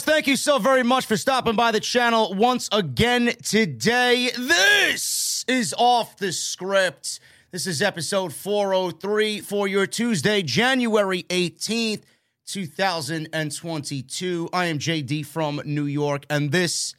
[0.00, 0.14] Guys?
[0.14, 4.30] Thank you so very much for stopping by the channel once again today.
[4.36, 7.20] This is Off the Script.
[7.50, 12.02] This is episode 403 for your Tuesday, January 18th,
[12.46, 14.48] 2022.
[14.52, 16.94] I am JD from New York, and this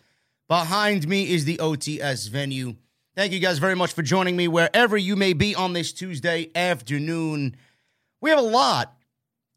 [0.48, 2.76] behind me is the OTS venue.
[3.16, 6.50] Thank you guys very much for joining me wherever you may be on this Tuesday
[6.56, 7.56] afternoon.
[8.22, 8.96] We have a lot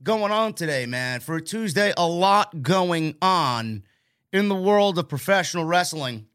[0.03, 1.21] going on today, man.
[1.21, 3.85] For Tuesday, a lot going on
[4.33, 6.27] in the world of professional wrestling.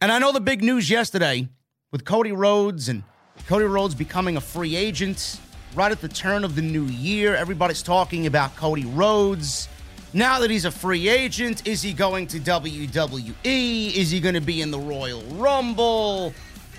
[0.00, 1.48] And I know the big news yesterday
[1.90, 3.02] with Cody Rhodes and
[3.46, 5.40] Cody Rhodes becoming a free agent
[5.74, 7.34] right at the turn of the new year.
[7.34, 9.68] Everybody's talking about Cody Rhodes.
[10.14, 13.94] Now that he's a free agent, is he going to WWE?
[13.94, 16.32] Is he going to be in the Royal Rumble?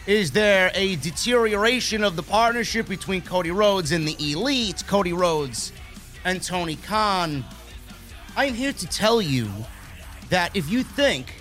[0.07, 4.83] Is there a deterioration of the partnership between Cody Rhodes and the Elite?
[4.87, 5.71] Cody Rhodes
[6.25, 7.43] and Tony Khan.
[8.35, 9.49] I'm here to tell you
[10.29, 11.33] that if you think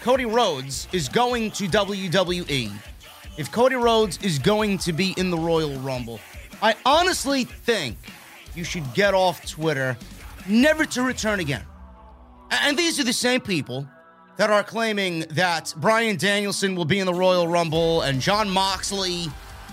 [0.00, 2.72] Cody Rhodes is going to WWE,
[3.36, 6.20] if Cody Rhodes is going to be in the Royal Rumble,
[6.62, 7.96] I honestly think
[8.54, 9.96] you should get off Twitter,
[10.48, 11.64] never to return again.
[12.50, 13.86] And these are the same people
[14.38, 19.26] that are claiming that Bryan Danielson will be in the Royal Rumble and Jon Moxley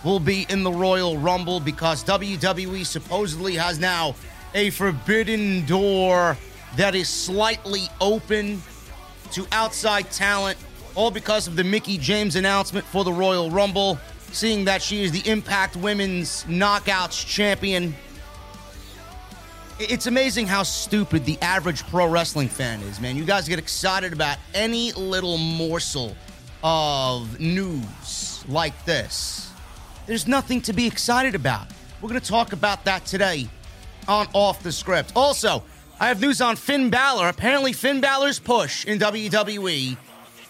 [0.06, 4.16] will be in the Royal Rumble because WWE supposedly has now
[4.54, 6.38] a forbidden door
[6.78, 8.62] that is slightly open
[9.32, 10.60] to outside talent,
[10.94, 13.98] all because of the Mickie James announcement for the Royal Rumble,
[14.32, 17.96] seeing that she is the Impact Women's Knockouts champion.
[19.80, 23.18] It's amazing how stupid the average pro wrestling fan is, man.
[23.18, 26.16] You guys get excited about any little morsel
[26.64, 29.52] of news like this.
[30.06, 31.68] There's nothing to be excited about.
[32.00, 33.48] We're going to talk about that today
[34.08, 35.12] on Off the Script.
[35.16, 35.64] Also,
[36.00, 37.28] I have news on Finn Balor.
[37.28, 39.98] Apparently, Finn Balor's push in WWE,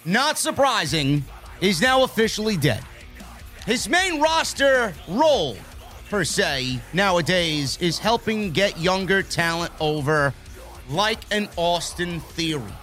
[0.03, 1.23] not surprising,
[1.61, 2.83] is now officially dead.
[3.65, 5.55] His main roster role,
[6.09, 10.33] per se, nowadays is helping get younger talent over,
[10.89, 12.73] like an Austin Theory.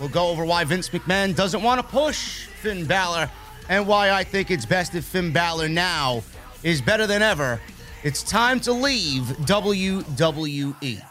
[0.00, 3.30] We'll go over why Vince McMahon doesn't want to push Finn Balor
[3.68, 6.22] and why I think it's best if Finn Balor now
[6.62, 7.60] is better than ever.
[8.02, 11.02] It's time to leave WWE.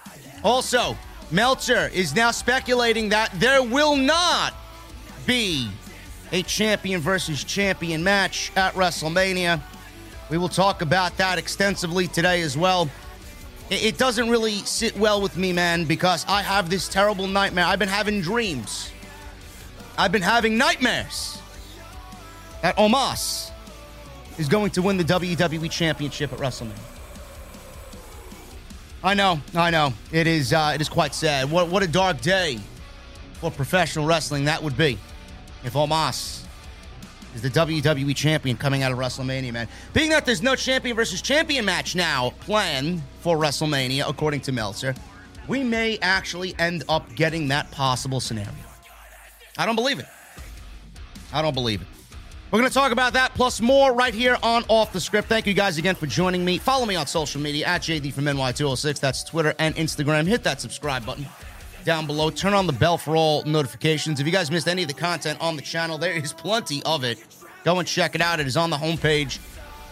[0.44, 0.97] Also,
[1.31, 4.53] Meltzer is now speculating that there will not
[5.25, 5.69] be
[6.31, 9.61] a champion versus champion match at WrestleMania.
[10.29, 12.89] We will talk about that extensively today as well.
[13.69, 17.65] It doesn't really sit well with me, man, because I have this terrible nightmare.
[17.65, 18.91] I've been having dreams.
[19.97, 21.39] I've been having nightmares
[22.63, 23.51] that Omos
[24.39, 26.80] is going to win the WWE Championship at WrestleMania.
[29.04, 29.94] I know, I know.
[30.13, 31.51] It is uh, it is quite sad.
[31.51, 32.57] What what a dark day
[33.33, 34.98] for professional wrestling that would be
[35.65, 36.45] if Omos
[37.36, 39.68] is the WWE champion coming out of WrestleMania, man.
[39.92, 44.95] Being that there's no champion versus champion match now planned for WrestleMania, according to Meltzer,
[45.50, 48.54] we may actually end up getting that possible scenario.
[49.57, 50.06] I don't believe it.
[51.33, 51.88] I don't believe it.
[52.53, 55.27] We're going to talk about that plus more right here on Off the Script.
[55.27, 56.59] Thank you guys again for joining me.
[56.59, 59.00] Follow me on social media at JD from NY206.
[59.00, 60.27] That's Twitter and Instagram.
[60.27, 61.25] Hit that subscribe button
[61.83, 62.29] down below.
[62.29, 64.19] Turn on the bell for all notifications.
[64.19, 67.03] If you guys missed any of the content on the channel, there is plenty of
[67.03, 67.25] it.
[67.63, 68.39] Go and check it out.
[68.39, 69.39] It is on the homepage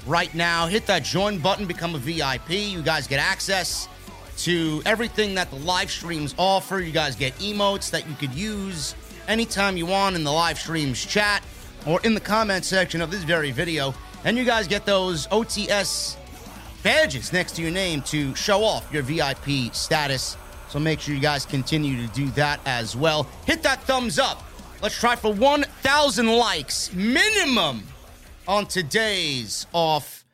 [0.06, 0.68] right now.
[0.68, 2.52] Hit that join button, become a VIP.
[2.52, 3.90] You guys get access
[4.38, 6.80] to everything that the live streams offer.
[6.80, 8.94] You guys get emotes that you could use
[9.28, 11.42] anytime you want in the live streams chat
[11.86, 13.94] or in the comment section of this very video.
[14.24, 16.16] And you guys get those OTS
[16.83, 20.38] badges next to your name to show off your VIP status.
[20.69, 23.28] So make sure you guys continue to do that as well.
[23.45, 24.44] Hit that thumbs up.
[24.81, 27.84] Let's try for 1,000 likes minimum
[28.48, 30.25] on today's Off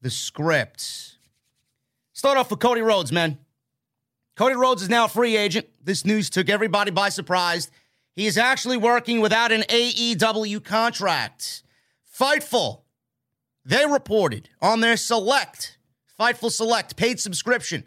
[0.00, 1.18] the Script.
[2.12, 3.38] Start off with Cody Rhodes, man.
[4.36, 5.68] Cody Rhodes is now a free agent.
[5.84, 7.70] This news took everybody by surprise.
[8.14, 11.62] He is actually working without an AEW contract.
[12.18, 12.82] Fightful,
[13.64, 15.78] they reported on their Select,
[16.18, 17.84] Fightful Select paid subscription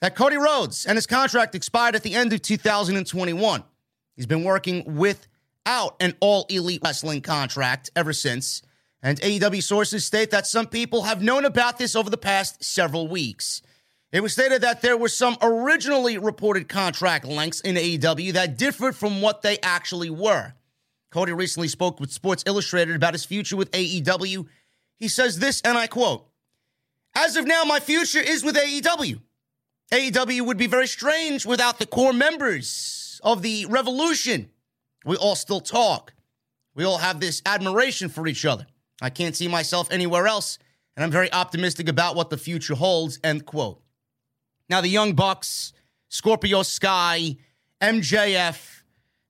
[0.00, 3.64] that Cody Rhodes and his contract expired at the end of 2021.
[4.16, 8.62] He's been working without an all elite wrestling contract ever since.
[9.02, 13.08] And AEW sources state that some people have known about this over the past several
[13.08, 13.62] weeks.
[14.14, 18.94] It was stated that there were some originally reported contract lengths in AEW that differed
[18.94, 20.52] from what they actually were.
[21.10, 24.46] Cody recently spoke with Sports Illustrated about his future with AEW.
[25.00, 26.28] He says this, and I quote
[27.16, 29.20] As of now, my future is with AEW.
[29.90, 34.48] AEW would be very strange without the core members of the revolution.
[35.04, 36.14] We all still talk.
[36.76, 38.68] We all have this admiration for each other.
[39.02, 40.60] I can't see myself anywhere else,
[40.96, 43.18] and I'm very optimistic about what the future holds.
[43.24, 43.83] End quote.
[44.68, 45.72] Now, the Young Bucks,
[46.08, 47.36] Scorpio Sky,
[47.82, 48.82] MJF,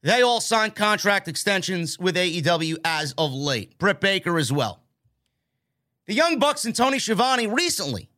[0.03, 3.79] they all signed contract extensions with AEW as of late.
[3.79, 4.83] Britt Baker as well.
[6.07, 8.11] The Young Bucks and Tony Schiavone recently,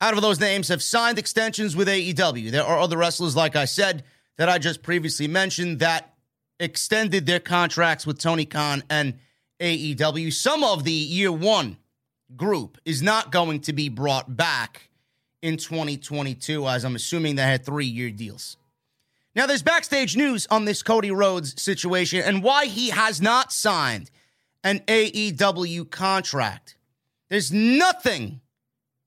[0.00, 2.50] out of those names, have signed extensions with AEW.
[2.50, 4.02] There are other wrestlers, like I said,
[4.36, 6.14] that I just previously mentioned that
[6.58, 9.14] extended their contracts with Tony Khan and
[9.60, 10.32] AEW.
[10.32, 11.78] Some of the year one
[12.34, 14.88] group is not going to be brought back
[15.44, 18.56] in 2022, as I'm assuming they had three year deals.
[19.36, 24.10] Now, there's backstage news on this Cody Rhodes situation and why he has not signed
[24.62, 26.76] an AEW contract.
[27.28, 28.40] There's nothing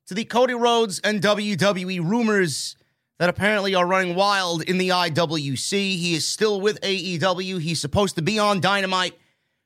[0.06, 2.76] to the Cody Rhodes and WWE rumors
[3.18, 5.72] that apparently are running wild in the IWC.
[5.72, 7.60] He is still with AEW.
[7.60, 9.18] He's supposed to be on Dynamite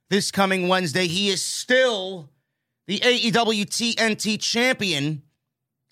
[0.10, 1.08] this coming Wednesday.
[1.08, 2.30] He is still
[2.88, 5.24] the AEW TNT champion.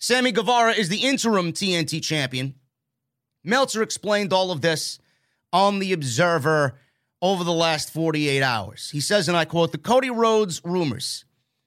[0.02, 2.54] Sammy Guevara is the interim TNT champion.
[3.44, 4.98] Meltzer explained all of this
[5.52, 6.78] on The Observer
[7.20, 8.88] over the last 48 hours.
[8.90, 11.26] He says, and I quote, the Cody Rhodes rumors.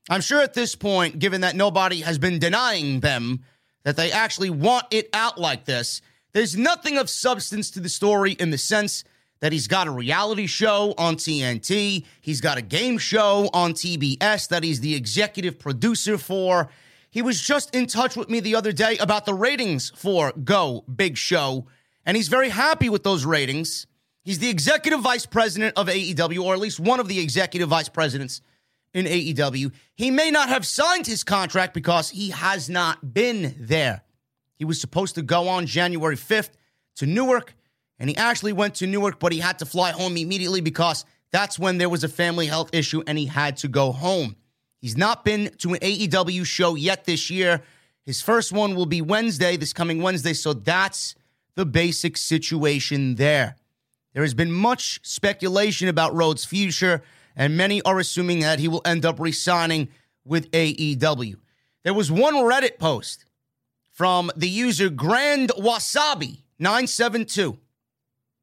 [0.09, 3.43] I'm sure at this point, given that nobody has been denying them
[3.83, 6.01] that they actually want it out like this,
[6.33, 9.03] there's nothing of substance to the story in the sense
[9.41, 14.47] that he's got a reality show on TNT, he's got a game show on TBS
[14.47, 16.71] that he's the executive producer for.
[17.13, 20.83] He was just in touch with me the other day about the ratings for Go
[20.93, 21.67] Big Show,
[22.07, 23.85] and he's very happy with those ratings.
[24.23, 27.87] He's the executive vice president of AEW, or at least one of the executive vice
[27.87, 28.41] presidents
[28.95, 29.71] in AEW.
[29.93, 34.01] He may not have signed his contract because he has not been there.
[34.55, 36.49] He was supposed to go on January 5th
[36.95, 37.53] to Newark,
[37.99, 41.57] and he actually went to Newark, but he had to fly home immediately because That's
[41.57, 44.35] when there was a family health issue and he had to go home.
[44.83, 47.61] He's not been to an AEW show yet this year.
[48.05, 50.33] His first one will be Wednesday, this coming Wednesday.
[50.33, 51.15] So that's
[51.55, 53.55] the basic situation there.
[54.11, 57.01] There has been much speculation about Rhodes' future,
[57.33, 59.87] and many are assuming that he will end up resigning
[60.25, 61.35] with AEW.
[61.85, 63.23] There was one Reddit post
[63.89, 67.57] from the user Grand Wasabi 972.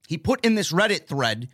[0.08, 1.50] He put in this Reddit thread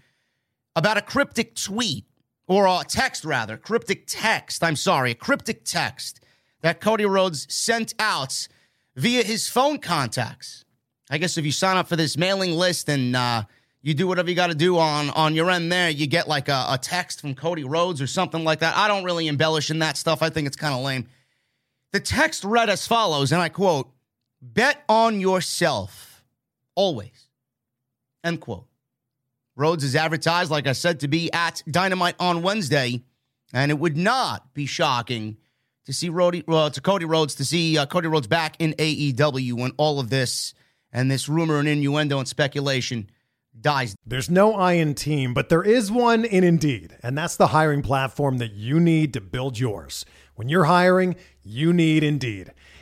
[0.77, 2.05] about a cryptic tweet
[2.47, 4.63] or a text rather, cryptic text.
[4.63, 6.21] I'm sorry, a cryptic text
[6.63, 8.49] that Cody Rhodes sent out
[8.95, 10.65] via his phone contacts.
[11.11, 13.45] I guess if you sign up for this mailing list and uh,
[13.83, 16.49] you do whatever you got to do on on your end there, you get like
[16.49, 18.77] a, a text from Cody Rhodes or something like that.
[18.77, 20.23] I don't really embellish in that stuff.
[20.23, 21.07] I think it's kind of lame.
[21.93, 23.89] The text read as follows, and I quote,
[24.43, 26.25] Bet on yourself
[26.75, 27.29] always.
[28.25, 28.66] End quote.
[29.57, 33.03] Rhodes is advertised, like I said, to be at Dynamite on Wednesday,
[33.53, 35.39] and it would not be shocking
[35.87, 39.55] to see Rody, well, to Cody Rhodes to see uh, Cody Rhodes back in AEW
[39.55, 40.53] when all of this
[40.93, 43.09] and this rumor and innuendo and speculation
[43.59, 43.97] dies.
[44.05, 47.83] There's no I in team, but there is one in Indeed, and that's the hiring
[47.83, 50.05] platform that you need to build yours.
[50.35, 52.53] When you're hiring, you need Indeed.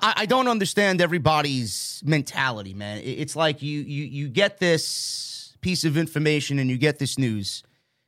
[0.00, 3.00] I, I don't understand everybody's mentality, man.
[3.04, 7.62] It's like you you you get this piece of information and you get this news,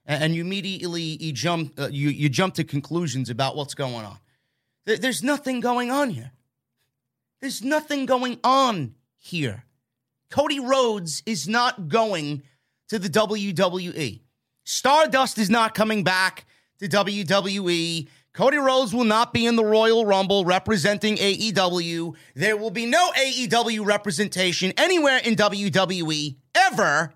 [0.07, 4.19] and you immediately you jump uh, you you jump to conclusions about what's going on.
[4.87, 6.33] There's nothing going on here.
[7.41, 9.65] There's nothing going on here.
[10.31, 12.43] Cody Rhodes is not going
[12.89, 14.21] to the WWE.
[14.65, 16.47] Stardust is not coming back
[16.79, 18.09] to WWE.
[18.35, 22.17] Cody Rhodes will not be in the Royal Rumble representing AEW.
[22.35, 27.15] There will be no AEW representation anywhere in WWE ever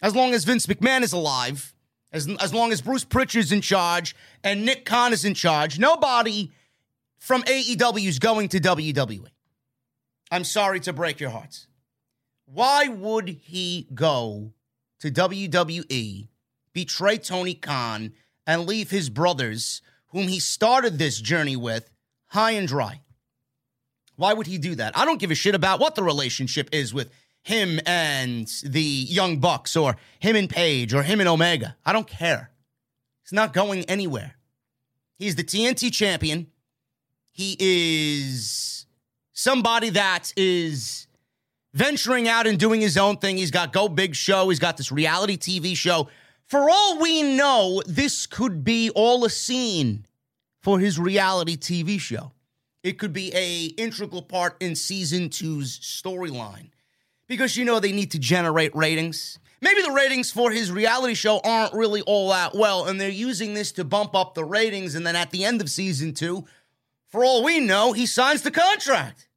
[0.00, 1.74] as long as Vince McMahon is alive,
[2.12, 5.80] as, as long as Bruce Pritchard's in charge and Nick Khan is in charge.
[5.80, 6.52] Nobody
[7.18, 9.26] from AEW is going to WWE.
[10.30, 11.66] I'm sorry to break your hearts.
[12.46, 14.52] Why would he go
[15.00, 16.28] to WWE,
[16.72, 18.12] betray Tony Khan,
[18.46, 21.90] and leave his brothers, whom he started this journey with,
[22.28, 23.00] high and dry?
[24.16, 24.96] Why would he do that?
[24.96, 27.10] I don't give a shit about what the relationship is with
[27.42, 31.76] him and the Young Bucks or him and Page or him and Omega.
[31.86, 32.50] I don't care.
[33.22, 34.34] He's not going anywhere.
[35.18, 36.48] He's the TNT champion.
[37.32, 38.86] He is
[39.32, 41.06] somebody that is
[41.72, 43.36] venturing out and doing his own thing.
[43.36, 46.08] He's got Go Big Show, he's got this reality TV show.
[46.50, 50.04] For all we know, this could be all a scene
[50.60, 52.32] for his reality TV show.
[52.82, 56.70] It could be a integral part in season two's storyline
[57.28, 59.38] because you know they need to generate ratings.
[59.60, 63.54] Maybe the ratings for his reality show aren't really all that well, and they're using
[63.54, 64.96] this to bump up the ratings.
[64.96, 66.46] And then at the end of season two,
[67.10, 69.28] for all we know, he signs the contract.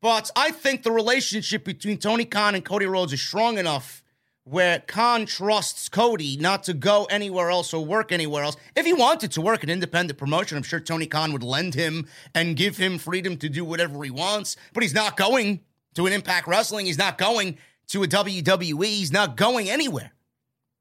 [0.00, 4.01] But I think the relationship between Tony Khan and Cody Rhodes is strong enough
[4.44, 8.56] where Khan trusts Cody not to go anywhere else or work anywhere else.
[8.74, 12.08] If he wanted to work an independent promotion, I'm sure Tony Khan would lend him
[12.34, 14.56] and give him freedom to do whatever he wants.
[14.72, 15.60] But he's not going
[15.94, 16.86] to an Impact Wrestling.
[16.86, 17.58] He's not going
[17.88, 18.84] to a WWE.
[18.84, 20.12] He's not going anywhere.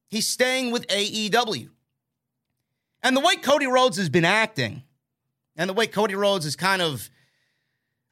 [0.10, 1.70] He's staying with AEW.
[3.04, 4.84] And the way Cody Rhodes has been acting,
[5.56, 7.11] and the way Cody Rhodes has kind of,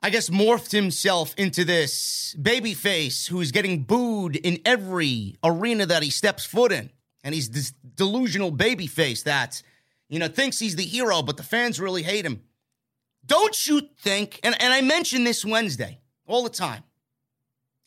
[0.01, 6.03] I guess, morphed himself into this baby face who's getting booed in every arena that
[6.03, 6.89] he steps foot in.
[7.23, 9.61] And he's this delusional baby face that,
[10.07, 12.41] you know, thinks he's the hero, but the fans really hate him.
[13.25, 16.83] Don't you think, and, and I mention this Wednesday all the time,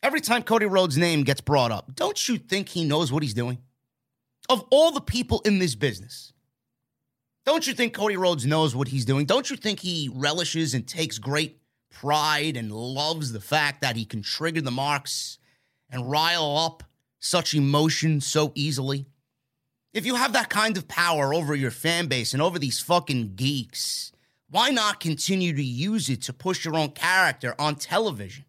[0.03, 3.33] every time Cody Rhodes' name gets brought up, don't you think he knows what he's
[3.33, 3.57] doing?
[4.49, 6.33] of all the people in this business,
[7.45, 9.25] don't you think Cody Rhodes knows what he's doing?
[9.25, 11.59] Don't you think he relishes and takes great
[11.93, 15.37] pride and loves the fact that he can trigger the marks
[15.89, 16.83] and rile up
[17.19, 19.05] such emotion so easily?
[19.93, 23.35] If you have that kind of power over your fan base and over these fucking
[23.35, 24.11] geeks,
[24.49, 28.45] why not continue to use it to push your own character on television?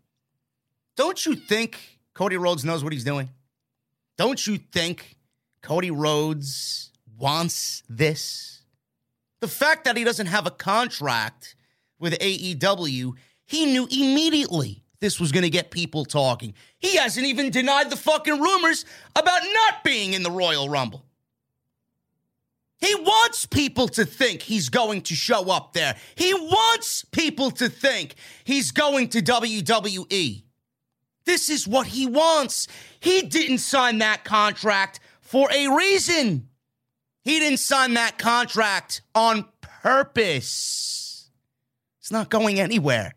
[0.97, 3.29] Don't you think Cody Rhodes knows what he's doing?
[4.17, 5.17] Don't you think
[5.63, 8.63] Cody Rhodes wants this?
[9.41, 11.57] The fact that he doesn't have a contract
[11.99, 13.15] with AEW,
[13.47, 16.55] he knew immediately this was going to get people talking.
[16.79, 18.85] He hasn't even denied the fucking rumors
[19.15, 21.05] about not being in the Royal Rumble.
[22.79, 25.97] He wants people to think he's going to show up there.
[26.17, 30.43] He wants people to think he's going to WWE.
[31.25, 32.69] This is what he wants.
[33.01, 36.49] He didn't sign that contract for a reason.
[37.23, 39.47] He didn't sign that contract on
[39.83, 41.31] purpose.
[42.01, 43.15] It's not going anywhere.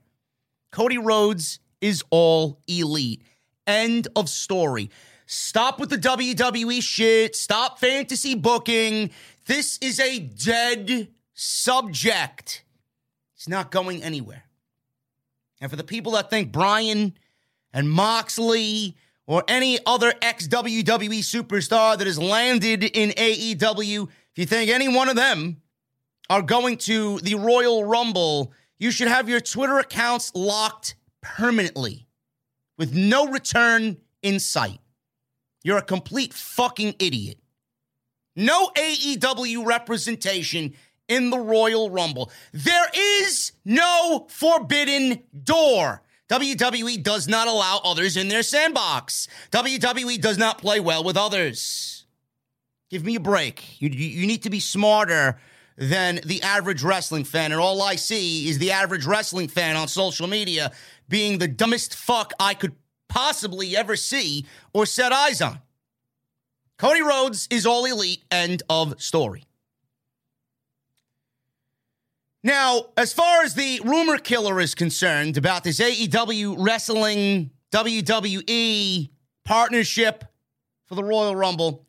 [0.72, 3.24] Cody Rhodes is all elite.
[3.66, 4.90] End of story.
[5.26, 7.36] Stop with the WWE shit.
[7.36, 9.12] Stop fantasy booking.
[9.46, 12.64] This is a dead subject.
[13.36, 14.44] It's not going anywhere.
[15.60, 17.14] And for the people that think Bryan
[17.74, 18.96] and Moxley
[19.26, 24.88] or any other ex WWE superstar that has landed in AEW, if you think any
[24.88, 25.62] one of them
[26.30, 32.08] are going to the Royal Rumble, you should have your Twitter accounts locked permanently
[32.78, 34.80] with no return in sight.
[35.64, 37.40] You're a complete fucking idiot.
[38.36, 40.76] No AEW representation
[41.08, 42.32] in the Royal Rumble.
[42.54, 46.04] There is no forbidden door.
[46.30, 49.28] WWE does not allow others in their sandbox.
[49.52, 52.06] WWE does not play well with others.
[52.90, 53.82] Give me a break.
[53.82, 55.40] You, you, you need to be smarter
[55.78, 57.52] than the average wrestling fan.
[57.52, 60.72] And all I see is the average wrestling fan on social media
[61.08, 62.76] being the dumbest fuck I could
[63.08, 65.60] possibly ever see or set eyes on.
[66.78, 68.24] Cody Rhodes is all elite.
[68.30, 69.44] End of story.
[72.44, 79.10] Now, as far as the rumor killer is concerned about this AEW wrestling WWE
[79.44, 80.24] partnership
[80.86, 81.87] for the Royal Rumble,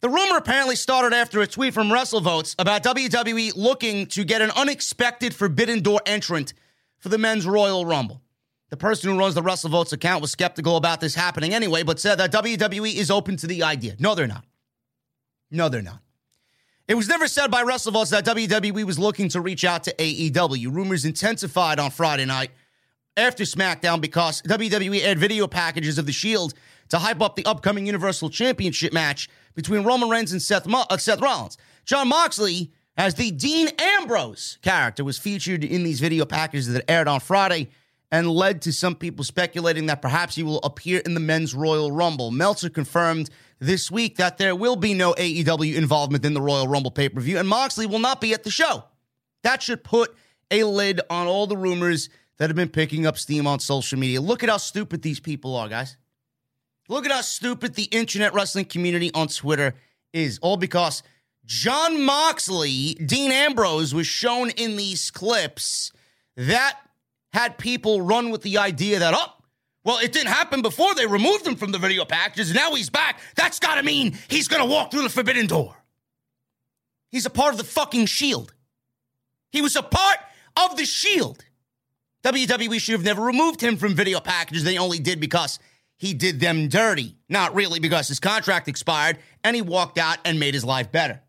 [0.00, 4.50] the rumor apparently started after a tweet from WrestleVotes about WWE looking to get an
[4.52, 6.54] unexpected Forbidden Door entrant
[6.98, 8.22] for the men's Royal Rumble.
[8.70, 12.16] The person who runs the WrestleVotes account was skeptical about this happening anyway, but said
[12.16, 13.96] that WWE is open to the idea.
[13.98, 14.44] No, they're not.
[15.50, 16.00] No, they're not.
[16.86, 20.72] It was never said by WrestleVotes that WWE was looking to reach out to AEW.
[20.74, 22.50] Rumors intensified on Friday night
[23.16, 26.54] after SmackDown because WWE aired video packages of The Shield
[26.90, 30.96] to hype up the upcoming Universal Championship match between Roman Reigns and Seth, Mo- uh,
[30.98, 31.58] Seth Rollins.
[31.84, 37.08] Jon Moxley, as the Dean Ambrose character, was featured in these video packages that aired
[37.08, 37.70] on Friday
[38.12, 41.90] and led to some people speculating that perhaps he will appear in the men's Royal
[41.90, 42.30] Rumble.
[42.30, 46.92] Meltzer confirmed this week that there will be no AEW involvement in the Royal Rumble
[46.92, 48.84] pay per view, and Moxley will not be at the show.
[49.42, 50.14] That should put
[50.52, 54.20] a lid on all the rumors that have been picking up steam on social media.
[54.20, 55.96] Look at how stupid these people are, guys.
[56.88, 59.74] Look at how stupid the internet wrestling community on Twitter
[60.12, 61.02] is, all because
[61.44, 65.92] Jon Moxley, Dean Ambrose, was shown in these clips.
[66.36, 66.78] That
[67.32, 69.32] had people run with the idea that, oh,
[69.84, 72.54] well, it didn't happen before they removed him from the video packages.
[72.54, 73.20] Now he's back.
[73.36, 75.74] That's got to mean he's going to walk through the forbidden door.
[77.10, 78.52] He's a part of the fucking shield.
[79.50, 80.18] He was a part
[80.56, 81.44] of the shield.
[82.24, 84.64] WWE should have never removed him from video packages.
[84.64, 85.58] They only did because
[85.98, 90.38] he did them dirty, not really because his contract expired and he walked out and
[90.38, 91.20] made his life better.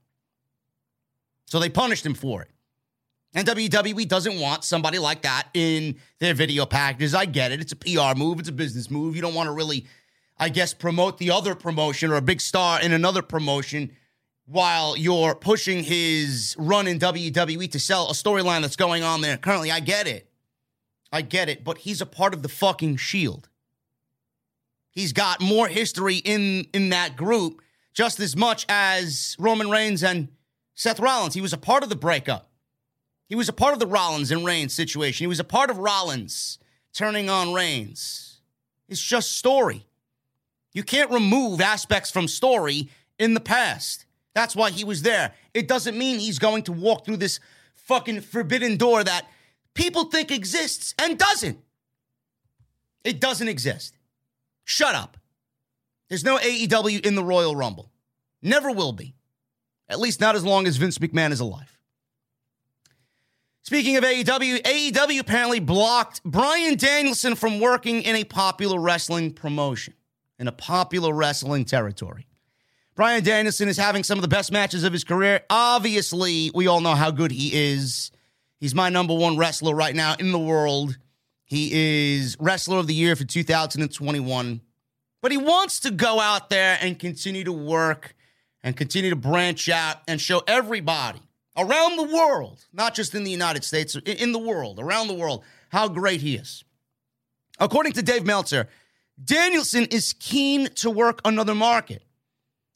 [1.46, 2.50] So they punished him for it.
[3.34, 7.14] And WWE doesn't want somebody like that in their video packages.
[7.14, 7.60] I get it.
[7.60, 9.16] It's a PR move, it's a business move.
[9.16, 9.88] You don't want to really,
[10.38, 13.92] I guess, promote the other promotion or a big star in another promotion
[14.46, 19.38] while you're pushing his run in WWE to sell a storyline that's going on there
[19.38, 19.72] currently.
[19.72, 20.30] I get it.
[21.12, 21.64] I get it.
[21.64, 23.50] But he's a part of the fucking shield.
[24.92, 27.62] He's got more history in, in that group
[27.94, 30.30] just as much as Roman Reigns and
[30.76, 31.34] Seth Rollins.
[31.34, 32.50] He was a part of the breakup.
[33.28, 35.24] He was a part of the Rollins and Reigns situation.
[35.24, 36.58] He was a part of Rollins
[36.94, 38.42] turning on Reigns.
[38.88, 39.86] It's just story.
[40.74, 44.06] You can't remove aspects from story in the past.
[44.34, 45.34] That's why he was there.
[45.54, 47.40] It doesn't mean he's going to walk through this
[47.76, 49.28] fucking forbidden door that
[49.74, 51.60] people think exists and doesn't.
[53.04, 53.96] It doesn't exist.
[54.70, 55.18] Shut up.
[56.10, 57.90] There's no AEW in the Royal Rumble.
[58.44, 59.16] Never will be.
[59.90, 61.76] At least not as long as Vince McMahon is alive.
[63.64, 69.96] Speaking of AEW, AEW apparently blocked Bryan Danielson from working in a popular wrestling promotion,
[70.38, 72.28] in a popular wrestling territory.
[72.94, 75.42] Bryan Danielson is having some of the best matches of his career.
[75.50, 78.12] Obviously, we all know how good he is.
[78.60, 80.96] He's my number one wrestler right now in the world.
[81.50, 84.62] He is Wrestler of the Year for 2021.
[85.22, 88.16] But he wants to go out there and continue to work
[88.62, 91.22] and continue to branch out and show everybody
[91.58, 95.44] around the world, not just in the United States, in the world, around the world,
[95.70, 96.64] how great he is.
[97.60, 98.70] According to Dave Meltzer,
[99.22, 102.04] Danielson is keen to work another market.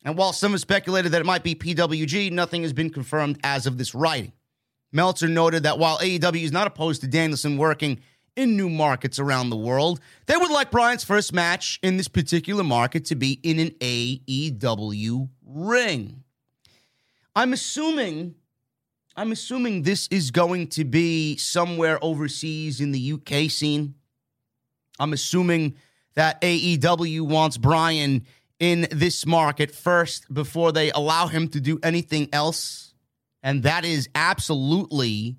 [0.04, 3.68] And while some have speculated that it might be PWG, nothing has been confirmed as
[3.68, 4.34] of this writing.
[4.92, 8.02] Meltzer noted that while AEW is not opposed to Danielson working
[8.36, 12.64] in new markets around the world, they would like Bryan's first match in this particular
[12.64, 16.24] market to be in an AEW ring.
[17.36, 18.36] I'm assuming
[19.16, 23.94] I'm assuming this is going to be somewhere overseas in the UK scene.
[25.00, 25.76] I'm assuming
[26.16, 28.26] that AEW wants Bryan
[28.60, 32.94] in this market first before they allow him to do anything else.
[33.44, 35.38] And that is absolutely,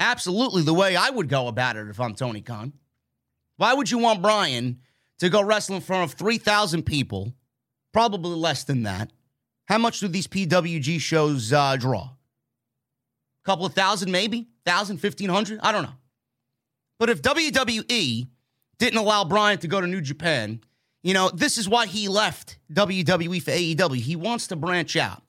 [0.00, 2.72] absolutely the way I would go about it if I'm Tony Khan.
[3.56, 4.80] Why would you want Bryan
[5.18, 7.34] to go wrestle in front of 3,000 people?
[7.92, 9.12] Probably less than that.
[9.66, 12.10] How much do these PWG shows uh, draw?
[12.10, 14.48] A couple of thousand, maybe?
[14.64, 15.60] Thousand, fifteen hundred?
[15.62, 15.94] I don't know.
[16.98, 18.28] But if WWE
[18.78, 20.60] didn't allow Bryan to go to New Japan
[21.02, 23.96] you know, this is why he left WWE for AEW.
[24.00, 25.22] He wants to branch out.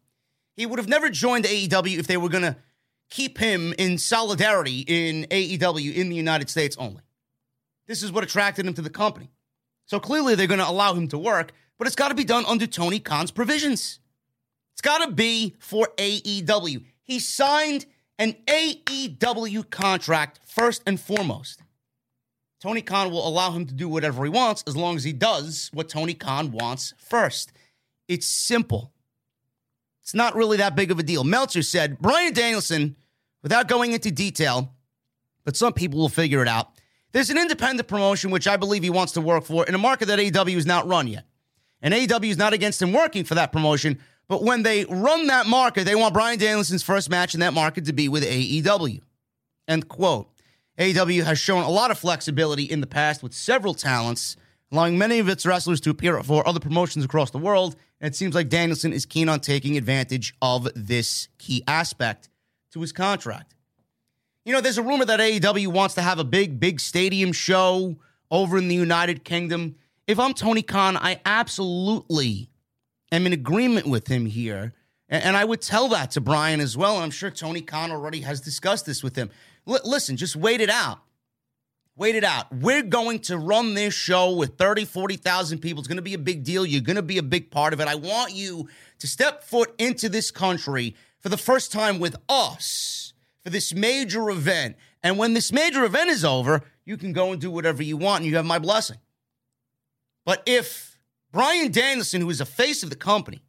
[0.56, 2.58] He would have never joined AEW if they were going to
[3.10, 7.02] keep him in solidarity in AEW in the United States only.
[7.88, 9.32] This is what attracted him to the company.
[9.86, 12.46] So clearly they're going to allow him to work, but it's got to be done
[12.46, 14.00] under Tony Khan's provisions.
[14.74, 16.86] It's got to be for AEW.
[17.02, 17.86] He signed
[18.20, 21.64] an AEW contract first and foremost.
[22.62, 25.70] Tony Khan will allow him to do whatever he wants as long as he does
[25.74, 27.54] what Tony Khan wants first.
[28.08, 28.92] It's simple.
[30.02, 31.24] It's not really that big of a deal.
[31.24, 32.96] Meltzer said Bryan Danielson,
[33.44, 34.74] without going into detail,
[35.46, 36.72] but some people will figure it out.
[37.12, 40.08] There's an independent promotion which I believe he wants to work for in a market
[40.08, 41.26] that AEW is not run yet.
[41.82, 45.48] And AEW is not against him working for that promotion, but when they run that
[45.48, 49.02] market, they want Bryan Danielson's first match in that market to be with AEW.
[49.68, 50.30] End quote.
[50.78, 54.38] AEW has shown a lot of flexibility in the past with several talents,
[54.72, 57.76] allowing many of its wrestlers to appear for other promotions across the world.
[58.02, 62.30] And it seems like Danielson is keen on taking advantage of this key aspect
[62.72, 63.56] to his contract.
[64.46, 67.98] You know, there's a rumor that AEW wants to have a big, big stadium show
[68.32, 69.76] over in the United Kingdom.
[70.08, 72.50] If I'm Tony Khan, I absolutely
[73.12, 74.74] am in agreement with him here.
[75.10, 76.98] And I would tell that to Bryan as well.
[76.98, 79.32] I'm sure Tony Khan already has discussed this with him.
[79.68, 81.00] L- listen, just wait it out.
[82.00, 82.50] Wait it out.
[82.50, 85.82] We're going to run this show with 30, 40,000 people.
[85.82, 86.66] It's going to be a big deal.
[86.66, 87.90] You're going to be a big part of it.
[87.90, 93.12] I want you to step foot into this country for the first time with us
[93.44, 94.78] for this major event.
[95.04, 98.22] And when this major event is over, you can go and do whatever you want
[98.22, 99.00] and you have my blessing.
[100.24, 100.98] But if
[101.34, 103.42] Bryan Danielson, who is a face of the company,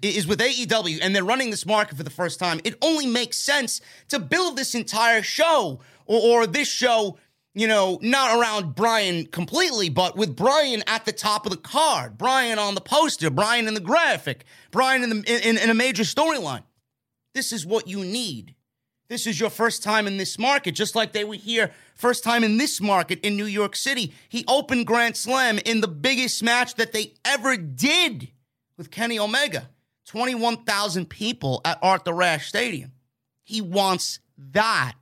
[0.00, 3.38] is with AEW and they're running this market for the first time, it only makes
[3.38, 7.18] sense to build this entire show or, or this show,
[7.54, 12.16] you know, not around Bryan completely, but with Bryan at the top of the card,
[12.16, 16.02] Bryan on the poster, Bryan in the graphic, Bryan in, the, in, in a major
[16.02, 16.62] storyline.
[17.34, 18.54] This is what you need.
[19.08, 22.42] This is your first time in this market, just like they were here first time
[22.42, 24.14] in this market in New York City.
[24.30, 28.30] He opened Grand Slam in the biggest match that they ever did
[28.78, 29.68] with Kenny Omega.
[30.06, 32.92] 21,000 people at Arthur Ashe Stadium.
[33.44, 34.94] He wants that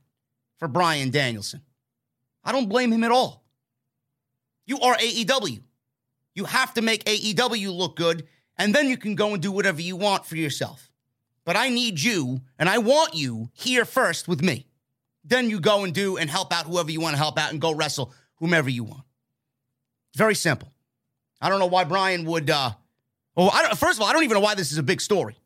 [0.59, 1.63] for Bryan Danielson.
[2.45, 3.45] I don't blame him at all.
[4.67, 5.63] You are AEW.
[6.35, 8.27] You have to make AEW look good,
[8.57, 10.91] and then you can go and do whatever you want for yourself.
[11.45, 14.67] But I need you, and I want you here first with me.
[15.25, 17.61] Then you go and do and help out whoever you want to help out and
[17.61, 19.03] go wrestle whomever you want.
[20.17, 20.73] Very simple.
[21.41, 22.73] I don't know why Bryan would uh,
[23.41, 25.01] well, I don't, first of all, I don't even know why this is a big
[25.01, 25.39] story.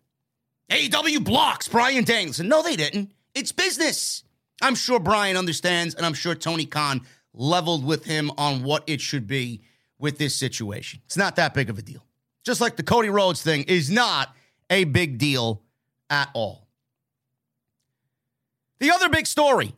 [0.71, 2.49] AEW blocks Bryan Danielson.
[2.49, 3.13] No, they didn't.
[3.35, 4.24] It's business.
[4.63, 9.01] I'm sure Bryan understands, and I'm sure Tony Khan leveled with him on what it
[9.01, 9.63] should be
[9.99, 11.01] with this situation.
[11.07, 12.05] It's not that big of a deal.
[12.45, 14.35] Just like the Cody Rhodes thing is not
[14.71, 15.63] a big deal
[16.11, 16.69] at all.
[18.81, 19.75] The other big story,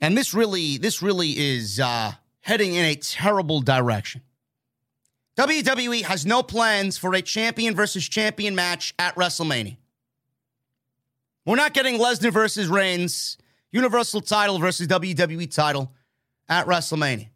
[0.00, 4.22] and this really, this really is uh, heading in a terrible direction.
[5.38, 9.76] WWE has no plans for a champion versus champion match at WrestleMania.
[11.46, 13.36] We're not getting Lesnar versus Reigns,
[13.70, 15.92] Universal title versus WWE title
[16.48, 17.28] at WrestleMania.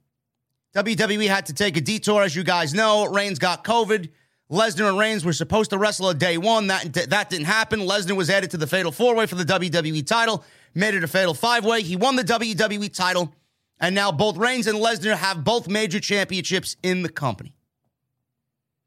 [0.74, 3.06] WWE had to take a detour, as you guys know.
[3.06, 4.08] Reigns got COVID.
[4.50, 6.68] Lesnar and Reigns were supposed to wrestle at day one.
[6.68, 7.80] That, that didn't happen.
[7.80, 10.42] Lesnar was added to the fatal four way for the WWE title,
[10.74, 11.82] made it a fatal five way.
[11.82, 13.34] He won the WWE title,
[13.78, 17.57] and now both Reigns and Lesnar have both major championships in the company.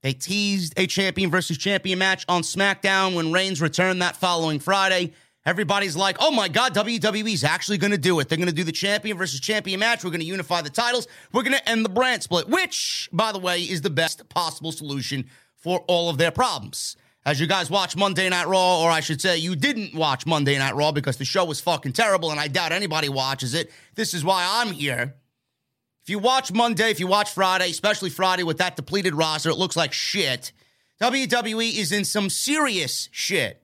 [0.01, 5.13] They teased a champion versus champion match on SmackDown when Reigns returned that following Friday.
[5.45, 8.29] Everybody's like, oh my God, WWE's actually going to do it.
[8.29, 10.03] They're going to do the champion versus champion match.
[10.03, 11.07] We're going to unify the titles.
[11.33, 14.71] We're going to end the brand split, which, by the way, is the best possible
[14.71, 16.95] solution for all of their problems.
[17.23, 20.57] As you guys watch Monday Night Raw, or I should say, you didn't watch Monday
[20.57, 23.71] Night Raw because the show was fucking terrible and I doubt anybody watches it.
[23.93, 25.15] This is why I'm here.
[26.03, 29.57] If you watch Monday, if you watch Friday, especially Friday with that depleted roster, it
[29.57, 30.51] looks like shit.
[30.99, 33.61] WWE is in some serious shit.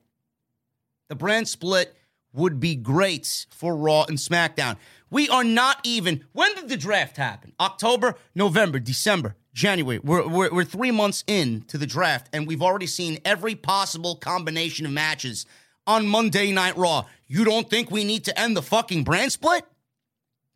[1.08, 1.96] The brand split
[2.32, 4.76] would be great for Raw and SmackDown.
[5.10, 6.24] We are not even.
[6.32, 7.54] When did the draft happen?
[7.58, 9.98] October, November, December, January.
[9.98, 14.14] We're, we're, we're three months in to the draft, and we've already seen every possible
[14.14, 15.46] combination of matches
[15.86, 17.06] on Monday Night Raw.
[17.26, 19.64] You don't think we need to end the fucking brand split?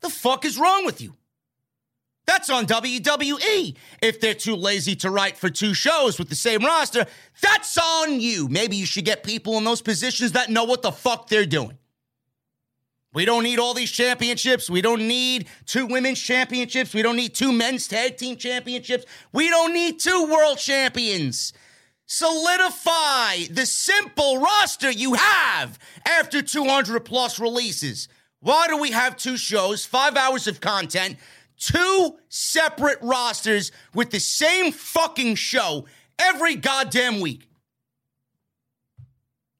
[0.00, 1.14] The fuck is wrong with you?
[2.32, 3.76] That's on WWE.
[4.00, 7.04] If they're too lazy to write for two shows with the same roster,
[7.42, 8.48] that's on you.
[8.48, 11.76] Maybe you should get people in those positions that know what the fuck they're doing.
[13.12, 14.70] We don't need all these championships.
[14.70, 16.94] We don't need two women's championships.
[16.94, 19.04] We don't need two men's tag team championships.
[19.34, 21.52] We don't need two world champions.
[22.06, 28.08] Solidify the simple roster you have after 200 plus releases.
[28.40, 31.16] Why do we have two shows, five hours of content,
[31.62, 35.86] two separate rosters with the same fucking show
[36.18, 37.48] every goddamn week.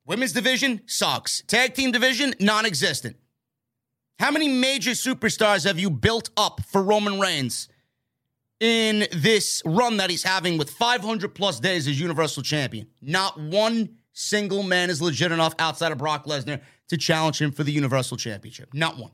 [0.05, 1.43] Women's division sucks.
[1.47, 3.17] Tag team division non existent.
[4.19, 7.69] How many major superstars have you built up for Roman Reigns
[8.61, 12.89] in this run that he's having with 500 plus days as Universal Champion?
[13.01, 17.65] Not one single man is legit enough outside of Brock Lesnar to challenge him for
[17.65, 18.75] the Universal Championship.
[18.75, 19.13] Not one.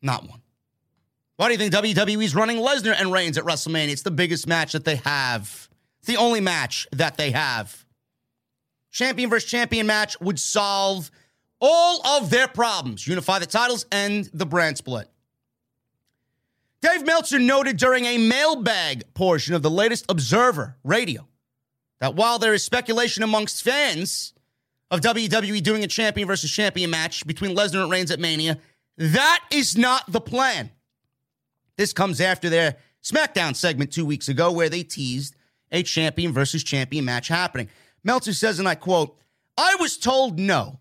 [0.00, 0.40] Not one.
[1.36, 3.90] Why do you think WWE's running Lesnar and Reigns at WrestleMania?
[3.90, 5.68] It's the biggest match that they have.
[5.98, 7.84] It's the only match that they have.
[8.92, 11.10] Champion versus champion match would solve
[11.60, 15.08] all of their problems, unify the titles and the brand split.
[16.80, 21.26] Dave Meltzer noted during a mailbag portion of the latest Observer radio
[21.98, 24.34] that while there is speculation amongst fans
[24.90, 28.58] of WWE doing a champion versus champion match between Lesnar and Reigns at Mania,
[28.98, 30.70] that is not the plan.
[31.76, 35.36] This comes after their SmackDown segment two weeks ago where they teased
[35.72, 37.68] a champion versus champion match happening.
[38.02, 39.16] Meltzer says, and I quote,
[39.56, 40.80] I was told no.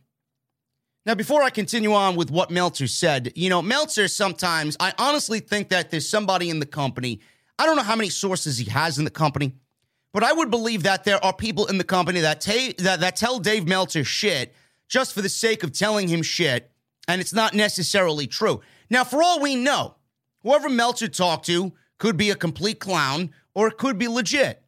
[1.06, 5.40] Now, before I continue on with what Meltzer said, you know, Meltzer sometimes, I honestly
[5.40, 7.20] think that there's somebody in the company.
[7.60, 9.54] I don't know how many sources he has in the company,
[10.14, 13.16] but I would believe that there are people in the company that, ta- that, that
[13.18, 14.56] tell Dave Meltzer shit
[14.88, 16.72] just for the sake of telling him shit,
[17.08, 18.62] and it's not necessarily true.
[18.90, 19.96] Now, for all we know,
[20.44, 24.62] Whoever Meltzer talked to could be a complete clown or it could be legit.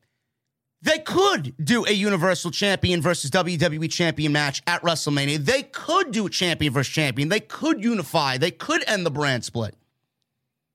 [0.81, 5.37] They could do a Universal Champion versus WWE Champion match at WrestleMania.
[5.39, 7.29] They could do champion versus champion.
[7.29, 8.37] They could unify.
[8.37, 9.75] They could end the brand split.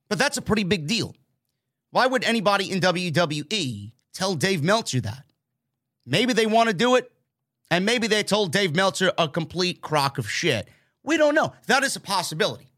[0.09, 1.15] But that's a pretty big deal.
[1.91, 5.23] Why would anybody in WWE tell Dave Meltzer that?
[6.05, 7.09] Maybe they want to do it,
[7.69, 10.67] and maybe they told Dave Meltzer a complete crock of shit.
[11.03, 11.53] We don't know.
[11.67, 12.73] That is a possibility.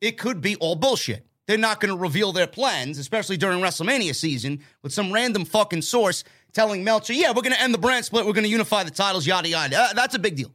[0.00, 4.14] It could be all bullshit they're not going to reveal their plans, especially during WrestleMania
[4.14, 8.04] season, with some random fucking source telling Meltzer, yeah, we're going to end the brand
[8.04, 9.76] split, we're going to unify the titles, yada, yada.
[9.76, 10.52] Uh, that's a big deal.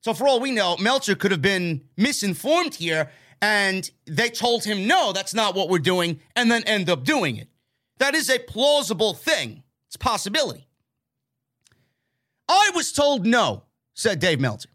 [0.00, 4.88] So, for all we know, Meltzer could have been misinformed here, and they told him,
[4.88, 7.46] no, that's not what we're doing, and then end up doing it.
[7.98, 9.62] That is a plausible thing.
[9.86, 10.66] It's a possibility.
[12.48, 13.62] I was told no,
[13.94, 14.70] said Dave Meltzer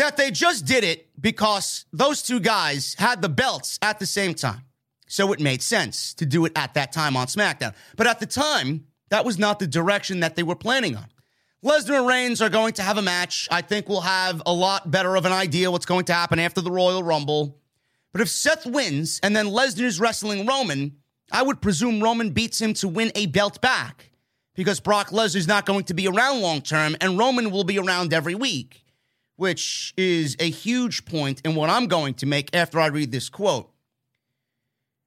[0.00, 4.34] that they just did it because those two guys had the belts at the same
[4.34, 4.62] time.
[5.06, 7.74] So it made sense to do it at that time on SmackDown.
[7.96, 11.06] But at the time, that was not the direction that they were planning on.
[11.64, 13.48] Lesnar and Reigns are going to have a match.
[13.50, 16.60] I think we'll have a lot better of an idea what's going to happen after
[16.60, 17.58] the Royal Rumble.
[18.12, 20.96] But if Seth wins and then Lesnar's wrestling Roman,
[21.30, 24.10] I would presume Roman beats him to win a belt back
[24.54, 28.14] because Brock Lesnar's not going to be around long term and Roman will be around
[28.14, 28.84] every week
[29.40, 33.30] which is a huge point in what I'm going to make after I read this
[33.30, 33.72] quote.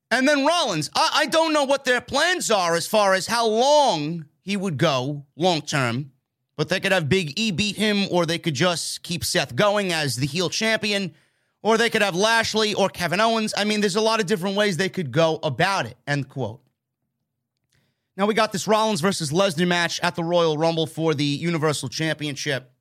[0.09, 3.47] And then Rollins, I, I don't know what their plans are as far as how
[3.47, 6.13] long he would go long term,
[6.57, 9.93] but they could have Big E beat him, or they could just keep Seth going
[9.93, 11.13] as the heel champion,
[11.61, 13.53] or they could have Lashley or Kevin Owens.
[13.55, 15.95] I mean, there's a lot of different ways they could go about it.
[16.07, 16.59] End quote.
[18.17, 21.89] Now we got this Rollins versus Lesnar match at the Royal Rumble for the Universal
[21.89, 22.72] Championship.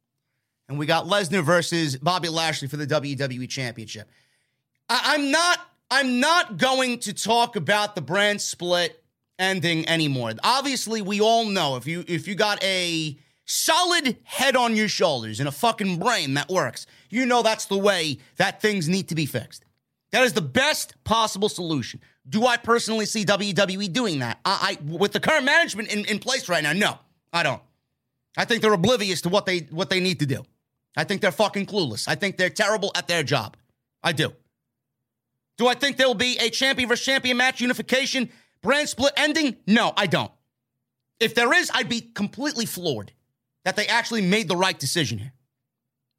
[0.73, 4.09] And we got Lesnar versus Bobby Lashley for the WWE Championship.
[4.89, 9.05] I- I'm not I'm not going to talk about the brand split
[9.39, 10.33] ending anymore.
[10.43, 15.41] Obviously, we all know if you if you got a solid head on your shoulders
[15.41, 19.15] and a fucking brain that works, you know that's the way that things need to
[19.15, 19.67] be fixed.
[20.13, 22.01] That is the best possible solution.
[22.27, 24.41] Do I personally see WWE doing that?
[24.47, 26.99] I, I with the current management in, in place right now, no,
[27.31, 27.61] I don't.
[28.39, 30.45] I think they're oblivious to what they what they need to do.
[30.97, 32.07] I think they're fucking clueless.
[32.07, 33.57] I think they're terrible at their job.
[34.03, 34.33] I do.
[35.59, 38.31] Do I think there will be a champion versus champion match unification
[38.63, 39.57] brand split ending?
[39.67, 40.33] No, I don't.
[41.21, 43.13] If there is, I'd be completely floored
[43.65, 45.33] that they actually made the right decision here.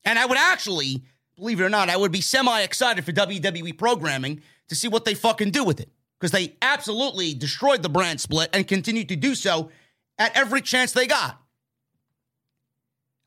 [0.05, 1.03] And I would actually,
[1.35, 5.05] believe it or not, I would be semi excited for WWE programming to see what
[5.05, 5.89] they fucking do with it.
[6.19, 9.71] Because they absolutely destroyed the brand split and continue to do so
[10.17, 11.42] at every chance they got.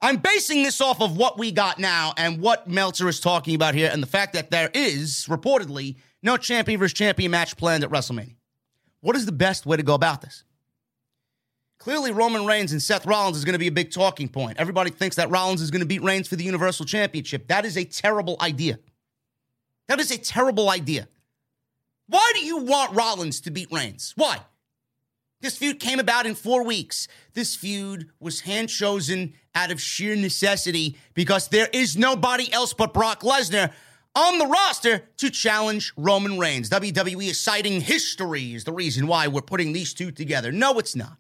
[0.07, 3.75] I'm basing this off of what we got now and what Meltzer is talking about
[3.75, 7.91] here, and the fact that there is reportedly no champion versus champion match planned at
[7.91, 8.37] WrestleMania.
[9.01, 10.45] What is the best way to go about this?
[11.81, 14.59] Clearly, Roman Reigns and Seth Rollins is going to be a big talking point.
[14.59, 17.49] Everybody thinks that Rollins is going to beat Reigns for the Universal Championship.
[17.49, 18.79] That is a terrible idea.
[19.89, 21.09] That is a terrible idea.
[22.07, 24.13] Why do you want Rollins to beat Reigns?
[24.15, 24.39] Why?
[25.41, 27.09] This feud came about in four weeks.
[27.35, 32.93] This feud was hand chosen out of sheer necessity because there is nobody else but
[32.93, 33.73] Brock Lesnar
[34.15, 36.71] on the roster to challenge Roman Reigns.
[36.71, 40.53] WWE is citing history is the reason why we're putting these two together.
[40.53, 41.17] No, it's not.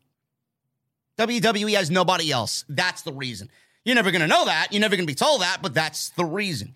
[1.19, 2.65] WWE has nobody else.
[2.69, 3.51] That's the reason.
[3.85, 4.69] You're never going to know that.
[4.71, 6.75] You're never going to be told that, but that's the reason.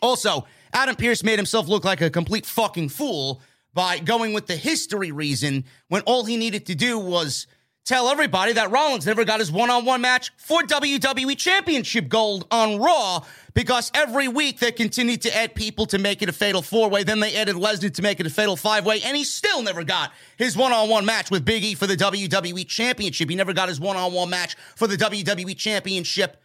[0.00, 3.42] Also, Adam Pearce made himself look like a complete fucking fool
[3.74, 7.46] by going with the history reason when all he needed to do was
[7.84, 12.46] tell everybody that Rollins never got his one on one match for WWE Championship gold
[12.50, 16.62] on Raw because every week they continued to add people to make it a fatal
[16.62, 17.04] four way.
[17.04, 19.84] Then they added Lesnar to make it a fatal five way, and he still never
[19.84, 23.28] got his one on one match with Big E for the WWE Championship.
[23.28, 26.40] He never got his one on one match for the WWE Championship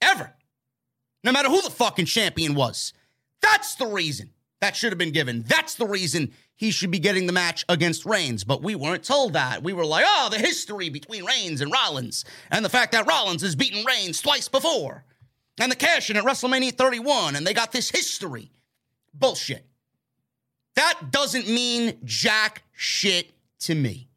[0.00, 0.32] ever.
[1.24, 2.92] No matter who the fucking champion was.
[3.42, 5.44] That's the reason that should have been given.
[5.46, 8.42] That's the reason he should be getting the match against Reigns.
[8.42, 9.62] But we weren't told that.
[9.62, 13.42] We were like, oh, the history between Reigns and Rollins, and the fact that Rollins
[13.42, 15.04] has beaten Reigns twice before,
[15.60, 18.50] and the cash in at WrestleMania 31, and they got this history.
[19.14, 19.64] Bullshit.
[20.74, 24.08] That doesn't mean jack shit to me.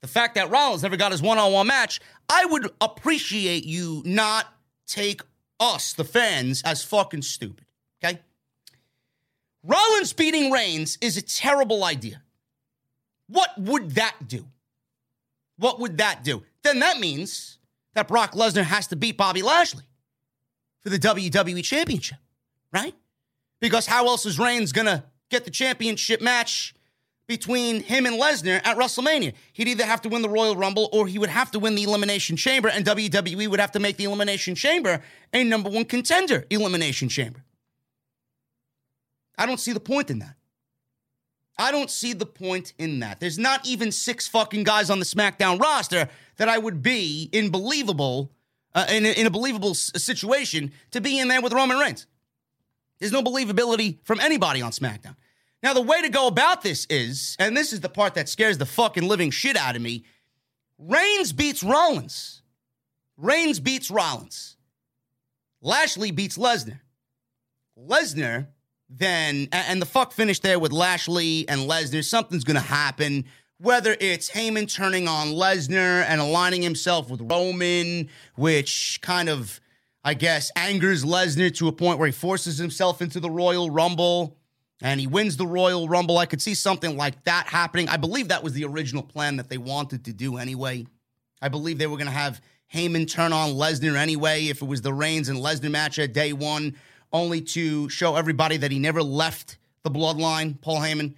[0.00, 4.02] The fact that Rollins never got his one on one match, I would appreciate you
[4.06, 4.46] not
[4.86, 5.20] take
[5.60, 7.66] us, the fans, as fucking stupid.
[9.64, 12.20] Rollins beating Reigns is a terrible idea.
[13.28, 14.46] What would that do?
[15.56, 16.42] What would that do?
[16.62, 17.58] Then that means
[17.94, 19.84] that Brock Lesnar has to beat Bobby Lashley
[20.82, 22.18] for the WWE Championship,
[22.72, 22.94] right?
[23.60, 26.74] Because how else is Reigns going to get the championship match
[27.26, 29.32] between him and Lesnar at WrestleMania?
[29.54, 31.84] He'd either have to win the Royal Rumble or he would have to win the
[31.84, 35.00] Elimination Chamber, and WWE would have to make the Elimination Chamber
[35.32, 37.43] a number one contender Elimination Chamber.
[39.36, 40.36] I don't see the point in that.
[41.58, 43.20] I don't see the point in that.
[43.20, 47.50] There's not even six fucking guys on the SmackDown roster that I would be in
[47.50, 48.32] believable,
[48.74, 52.06] uh, in, a, in a believable s- situation to be in there with Roman Reigns.
[52.98, 55.16] There's no believability from anybody on SmackDown.
[55.62, 58.58] Now, the way to go about this is, and this is the part that scares
[58.58, 60.04] the fucking living shit out of me
[60.76, 62.42] Reigns beats Rollins.
[63.16, 64.56] Reigns beats Rollins.
[65.62, 66.80] Lashley beats Lesnar.
[67.78, 68.48] Lesnar
[68.88, 73.24] then, and the fuck finish there with Lashley and Lesnar, something's to happen.
[73.58, 79.60] Whether it's Heyman turning on Lesnar and aligning himself with Roman, which kind of,
[80.04, 84.36] I guess, angers Lesnar to a point where he forces himself into the Royal Rumble
[84.82, 86.18] and he wins the Royal Rumble.
[86.18, 87.88] I could see something like that happening.
[87.88, 90.86] I believe that was the original plan that they wanted to do anyway.
[91.40, 92.42] I believe they were going to have
[92.72, 96.32] Heyman turn on Lesnar anyway if it was the Reigns and Lesnar match at day
[96.32, 96.76] one
[97.14, 101.14] only to show everybody that he never left the bloodline, Paul Heyman.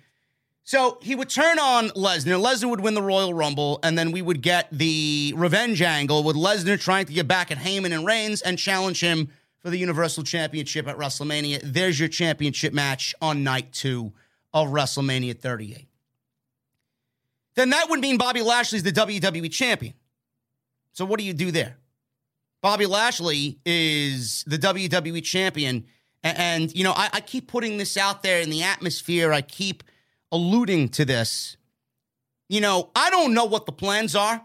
[0.62, 2.40] So he would turn on Lesnar.
[2.40, 6.36] Lesnar would win the Royal Rumble, and then we would get the revenge angle with
[6.36, 9.30] Lesnar trying to get back at Heyman and Reigns and challenge him
[9.60, 11.60] for the Universal Championship at WrestleMania.
[11.62, 14.12] There's your championship match on night two
[14.52, 15.88] of WrestleMania 38.
[17.54, 19.94] Then that would mean Bobby Lashley's the WWE champion.
[20.92, 21.78] So what do you do there?
[22.62, 25.86] Bobby Lashley is the WWE champion.
[26.22, 29.32] And, and you know, I, I keep putting this out there in the atmosphere.
[29.32, 29.84] I keep
[30.32, 31.56] alluding to this.
[32.48, 34.42] You know, I don't know what the plans are.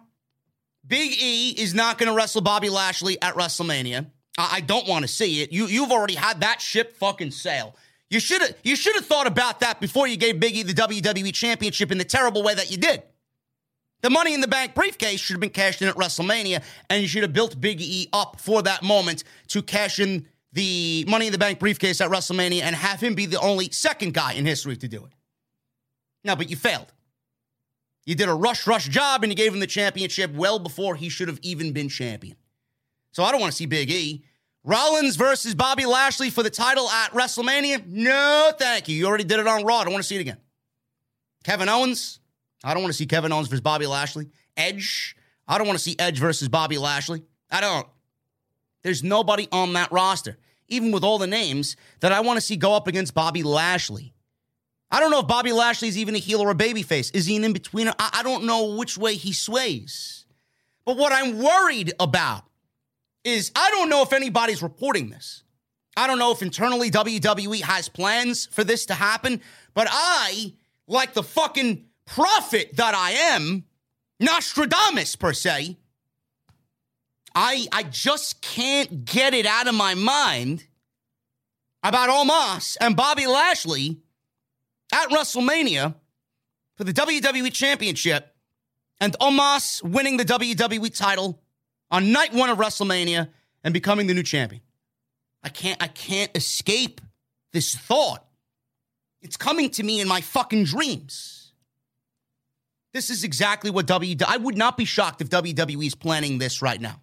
[0.86, 4.08] Big E is not going to wrestle Bobby Lashley at WrestleMania.
[4.38, 5.52] I, I don't want to see it.
[5.52, 7.76] You you've already had that ship fucking sail.
[8.10, 10.74] You should have you should have thought about that before you gave Big E the
[10.74, 13.04] WWE championship in the terrible way that you did.
[14.02, 17.08] The money in the bank briefcase should have been cashed in at WrestleMania, and you
[17.08, 21.32] should have built Big E up for that moment to cash in the money in
[21.32, 24.76] the bank briefcase at WrestleMania and have him be the only second guy in history
[24.78, 25.12] to do it.
[26.24, 26.92] No, but you failed.
[28.06, 31.08] You did a rush, rush job and you gave him the championship well before he
[31.10, 32.36] should have even been champion.
[33.12, 34.24] So I don't want to see Big E.
[34.64, 37.86] Rollins versus Bobby Lashley for the title at WrestleMania?
[37.88, 38.96] No, thank you.
[38.96, 39.80] You already did it on Raw.
[39.80, 40.38] I don't want to see it again.
[41.44, 42.20] Kevin Owens?
[42.64, 44.30] I don't want to see Kevin Owens versus Bobby Lashley.
[44.56, 45.16] Edge?
[45.48, 47.24] I don't want to see Edge versus Bobby Lashley.
[47.50, 47.88] I don't.
[48.84, 50.38] There's nobody on that roster,
[50.68, 54.14] even with all the names, that I want to see go up against Bobby Lashley.
[54.90, 57.16] I don't know if Bobby Lashley is even a heel or a babyface.
[57.16, 57.94] Is he an in betweener?
[57.98, 60.26] I, I don't know which way he sways.
[60.86, 62.44] But what I'm worried about
[63.24, 65.44] is I don't know if anybody's reporting this.
[65.96, 69.42] I don't know if internally WWE has plans for this to happen,
[69.74, 70.54] but I,
[70.88, 73.64] like the fucking prophet that I am,
[74.20, 75.78] Nostradamus per se,
[77.34, 80.66] I I just can't get it out of my mind
[81.84, 84.02] about Omos and Bobby Lashley
[84.94, 85.96] at WrestleMania
[86.76, 88.36] for the WWE Championship
[89.00, 91.42] and Omos winning the WWE title
[91.90, 93.30] on night one of WrestleMania
[93.64, 94.62] and becoming the new champion.
[95.44, 97.00] I can't I can't escape
[97.54, 98.26] this thought.
[99.22, 101.41] It's coming to me in my fucking dreams.
[102.94, 106.62] This is exactly what WWE I would not be shocked if WWE is planning this
[106.62, 107.02] right now.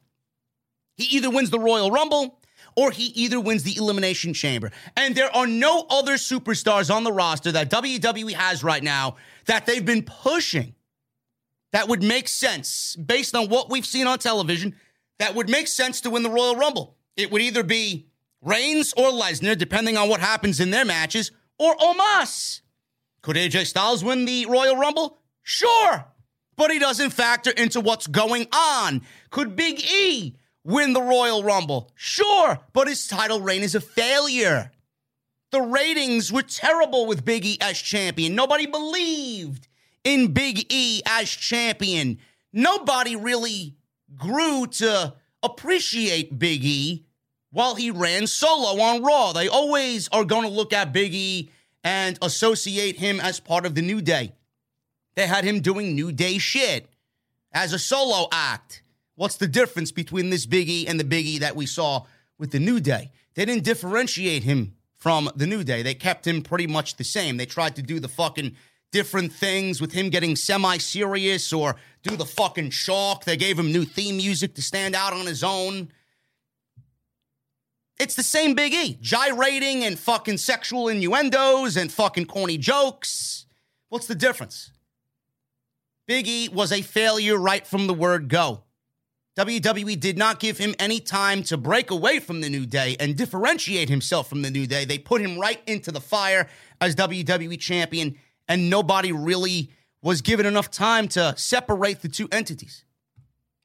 [0.96, 2.40] He either wins the Royal Rumble
[2.76, 4.70] or he either wins the Elimination Chamber.
[4.96, 9.16] And there are no other superstars on the roster that WWE has right now
[9.46, 10.74] that they've been pushing
[11.72, 14.74] that would make sense based on what we've seen on television
[15.18, 16.96] that would make sense to win the Royal Rumble.
[17.16, 18.06] It would either be
[18.42, 22.60] Reigns or Lesnar, depending on what happens in their matches, or Omos.
[23.22, 25.17] Could AJ Styles win the Royal Rumble?
[25.50, 26.04] Sure,
[26.58, 29.00] but he doesn't factor into what's going on.
[29.30, 31.90] Could Big E win the Royal Rumble?
[31.94, 34.70] Sure, but his title reign is a failure.
[35.50, 38.34] The ratings were terrible with Big E as champion.
[38.34, 39.68] Nobody believed
[40.04, 42.18] in Big E as champion.
[42.52, 43.74] Nobody really
[44.16, 47.06] grew to appreciate Big E
[47.52, 49.32] while he ran solo on Raw.
[49.32, 51.50] They always are going to look at Big E
[51.82, 54.34] and associate him as part of the New Day.
[55.18, 56.88] They had him doing New Day shit
[57.50, 58.84] as a solo act.
[59.16, 62.04] What's the difference between this Big E and the Big E that we saw
[62.38, 63.10] with the New Day?
[63.34, 65.82] They didn't differentiate him from the New Day.
[65.82, 67.36] They kept him pretty much the same.
[67.36, 68.54] They tried to do the fucking
[68.92, 73.24] different things with him getting semi serious or do the fucking chalk.
[73.24, 75.90] They gave him new theme music to stand out on his own.
[77.98, 83.46] It's the same Big E, gyrating and fucking sexual innuendos and fucking corny jokes.
[83.88, 84.70] What's the difference?
[86.08, 88.62] Big E was a failure right from the word go.
[89.38, 93.14] WWE did not give him any time to break away from the New Day and
[93.14, 94.86] differentiate himself from the New Day.
[94.86, 96.48] They put him right into the fire
[96.80, 98.16] as WWE champion,
[98.48, 102.84] and nobody really was given enough time to separate the two entities.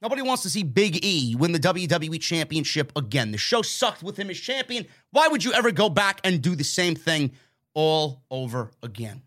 [0.02, 3.32] Nobody wants to see Big E win the WWE Championship again.
[3.32, 4.84] The show sucked with him as champion.
[5.12, 7.32] Why would you ever go back and do the same thing
[7.72, 9.22] all over again?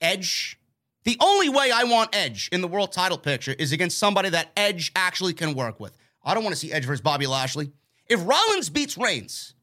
[0.00, 0.60] Edge.
[1.04, 4.52] The only way I want Edge in the world title picture is against somebody that
[4.56, 5.96] Edge actually can work with.
[6.24, 7.72] I don't want to see Edge versus Bobby Lashley.
[8.06, 9.54] If Rollins beats Reigns,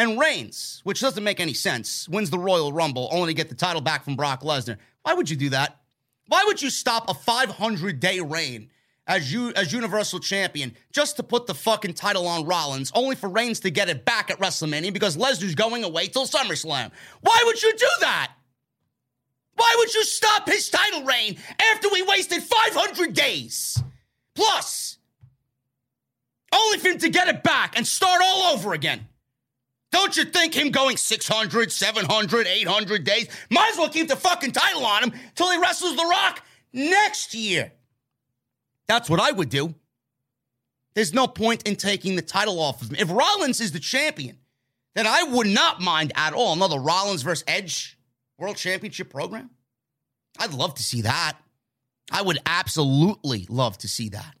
[0.00, 3.54] and Reigns, which doesn't make any sense, wins the Royal Rumble only to get the
[3.54, 5.80] title back from Brock Lesnar, why would you do that?
[6.26, 8.70] Why would you stop a 500 day reign
[9.06, 13.28] as you as Universal Champion just to put the fucking title on Rollins, only for
[13.28, 16.92] Reigns to get it back at WrestleMania because Lesnar's going away till SummerSlam?
[17.20, 18.32] Why would you do that?
[19.60, 23.78] Why would you stop his title reign after we wasted 500 days?
[24.34, 24.96] Plus,
[26.50, 29.06] only for him to get it back and start all over again.
[29.92, 33.28] Don't you think him going 600, 700, 800 days?
[33.50, 36.42] Might as well keep the fucking title on him till he wrestles The Rock
[36.72, 37.70] next year.
[38.86, 39.74] That's what I would do.
[40.94, 42.96] There's no point in taking the title off of him.
[42.98, 44.38] If Rollins is the champion,
[44.94, 47.98] then I would not mind at all another Rollins versus Edge
[48.40, 49.50] World Championship program?
[50.38, 51.36] I'd love to see that.
[52.10, 54.34] I would absolutely love to see that.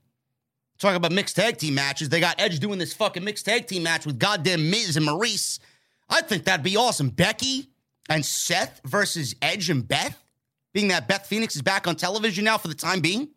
[0.78, 3.82] Talk about mixed tag team matches, they got Edge doing this fucking mixed tag team
[3.82, 5.60] match with goddamn Miz and Maurice.
[6.08, 7.10] I think that'd be awesome.
[7.10, 7.68] Becky
[8.08, 10.24] and Seth versus Edge and Beth,
[10.72, 13.28] being that Beth Phoenix is back on television now for the time being.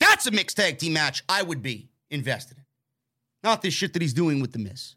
[0.00, 2.64] That's a mixed tag team match I would be invested in.
[3.44, 4.96] Not this shit that he's doing with The Miz.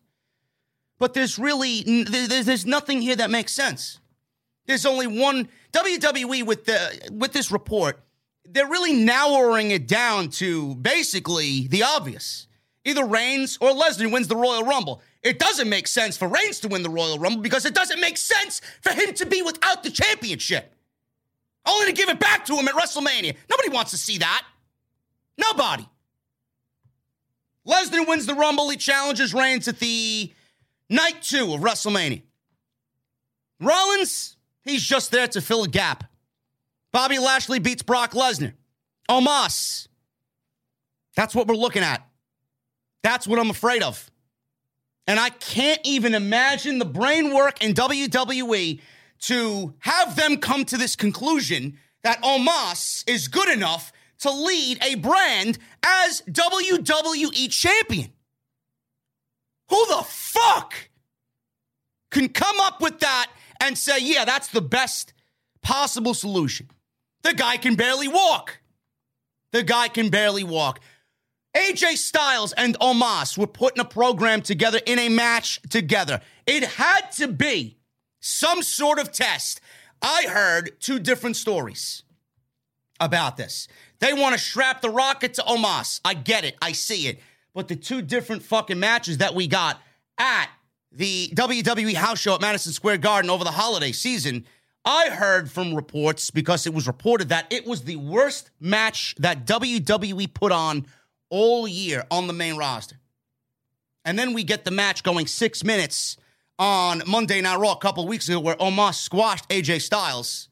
[0.98, 3.99] But there's really, there's, there's nothing here that makes sense.
[4.70, 8.00] There's only one WWE with the with this report
[8.52, 12.48] they're really narrowing it down to basically the obvious.
[12.86, 15.02] Either Reigns or Lesnar wins the Royal Rumble.
[15.22, 18.18] It doesn't make sense for Reigns to win the Royal Rumble because it doesn't make
[18.18, 20.74] sense for him to be without the championship.
[21.68, 23.36] Only to give it back to him at WrestleMania.
[23.50, 24.46] Nobody wants to see that.
[25.38, 25.88] Nobody.
[27.68, 28.70] Lesnar wins the Rumble.
[28.70, 30.34] He challenges Reigns at the
[30.90, 32.24] night two of WrestleMania.
[33.60, 36.04] Rollins, he's just there to fill a gap.
[36.92, 38.54] Bobby Lashley beats Brock Lesnar.
[39.10, 39.88] Omos.
[41.16, 42.06] That's what we're looking at.
[43.04, 44.10] That's what I'm afraid of.
[45.08, 48.80] And I can't even imagine the brain work in WWE
[49.22, 54.96] to have them come to this conclusion that Omos is good enough to lead a
[54.96, 58.12] brand as WWE champion.
[59.70, 60.74] Who the fuck
[62.12, 65.14] can come up with that and say, yeah, that's the best
[65.62, 66.70] possible solution?
[67.24, 68.60] The guy can barely walk.
[69.52, 70.80] The guy can barely walk.
[71.56, 76.22] AJ Styles and Omos were putting a program together in a match together.
[76.46, 77.78] It had to be
[78.20, 79.60] some sort of test.
[80.02, 82.04] I heard two different stories
[83.00, 83.68] about this.
[84.00, 86.00] They want to strap the rocket to Omos.
[86.06, 86.56] I get it.
[86.62, 87.20] I see it.
[87.54, 89.82] But the two different fucking matches that we got
[90.18, 90.50] at
[90.92, 94.46] the WWE house show at Madison Square Garden over the holiday season
[94.86, 99.46] I heard from reports because it was reported that it was the worst match that
[99.46, 100.88] WWE put on
[101.30, 102.96] all year on the main roster.
[104.06, 106.18] And then we get the match going six minutes
[106.58, 110.50] on Monday Night Raw a couple weeks ago where Omos squashed AJ Styles.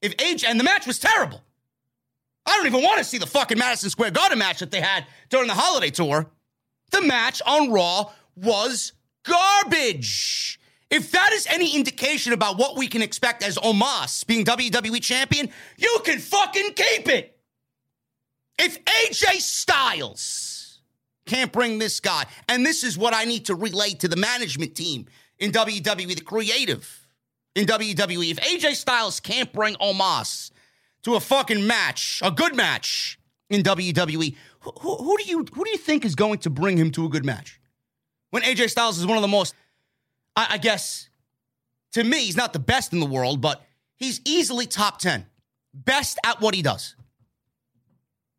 [0.00, 1.42] If AJ, and the match was terrible.
[2.46, 5.06] I don't even want to see the fucking Madison Square Garden match that they had
[5.28, 6.30] during the holiday tour.
[6.90, 8.92] The match on Raw was
[9.24, 10.58] garbage.
[10.90, 15.48] If that is any indication about what we can expect as Omos being WWE champion,
[15.76, 17.38] you can fucking keep it.
[18.58, 20.80] If AJ Styles
[21.26, 24.74] can't bring this guy, and this is what I need to relay to the management
[24.74, 25.06] team
[25.38, 27.08] in WWE, the creative
[27.54, 30.50] in WWE, if AJ Styles can't bring Omos
[31.04, 33.18] to a fucking match, a good match
[33.48, 36.76] in WWE, who, who, who do you who do you think is going to bring
[36.76, 37.59] him to a good match?
[38.30, 39.54] When AJ Styles is one of the most
[40.36, 41.08] I, I guess
[41.92, 43.62] to me, he's not the best in the world, but
[43.96, 45.26] he's easily top 10.
[45.74, 46.94] Best at what he does.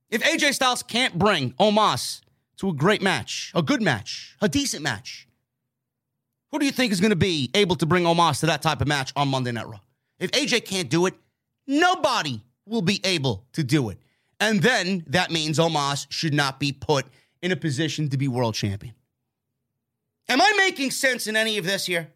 [0.09, 2.21] If AJ Styles can't bring Omos
[2.57, 5.27] to a great match, a good match, a decent match,
[6.51, 8.81] who do you think is going to be able to bring Omos to that type
[8.81, 9.79] of match on Monday Night Raw?
[10.19, 11.13] If AJ can't do it,
[11.65, 13.97] nobody will be able to do it.
[14.39, 17.05] And then that means Omos should not be put
[17.41, 18.93] in a position to be world champion.
[20.31, 22.07] Am I making sense in any of this here?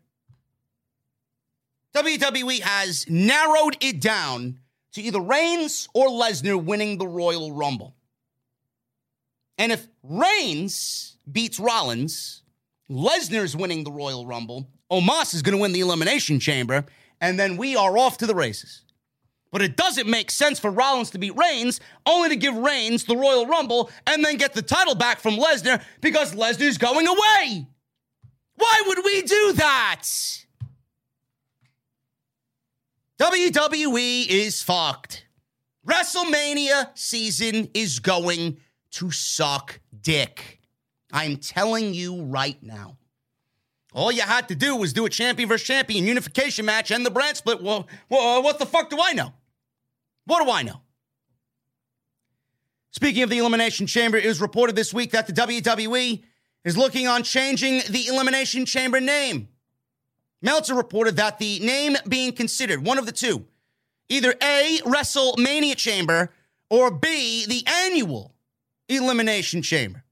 [1.94, 4.60] WWE has narrowed it down
[4.94, 7.94] to either Reigns or Lesnar winning the Royal Rumble.
[9.58, 12.44] And if Reigns beats Rollins,
[12.90, 16.86] Lesnar's winning the Royal Rumble, Omos is going to win the Elimination Chamber,
[17.20, 18.84] and then we are off to the races.
[19.52, 23.18] But it doesn't make sense for Rollins to beat Reigns, only to give Reigns the
[23.18, 27.68] Royal Rumble and then get the title back from Lesnar because Lesnar's going away.
[28.56, 30.04] Why would we do that?
[33.20, 35.26] WWE is fucked.
[35.88, 38.58] WrestleMania season is going
[38.92, 40.60] to suck dick.
[41.12, 42.98] I'm telling you right now.
[43.94, 47.12] All you had to do was do a champion versus champion unification match and the
[47.12, 47.62] brand split.
[47.62, 49.32] Well, well, uh, what the fuck do I know?
[50.26, 50.82] What do I know?
[52.92, 56.24] Speaking of the Elimination Chamber, it was reported this week that the WWE
[56.66, 59.48] is looking on changing the Elimination Chamber name.
[60.42, 63.46] Meltzer reported that the name being considered, one of the two,
[64.10, 66.32] either A, WrestleMania Chamber,
[66.70, 68.34] or B, the annual
[68.90, 70.04] Elimination Chamber.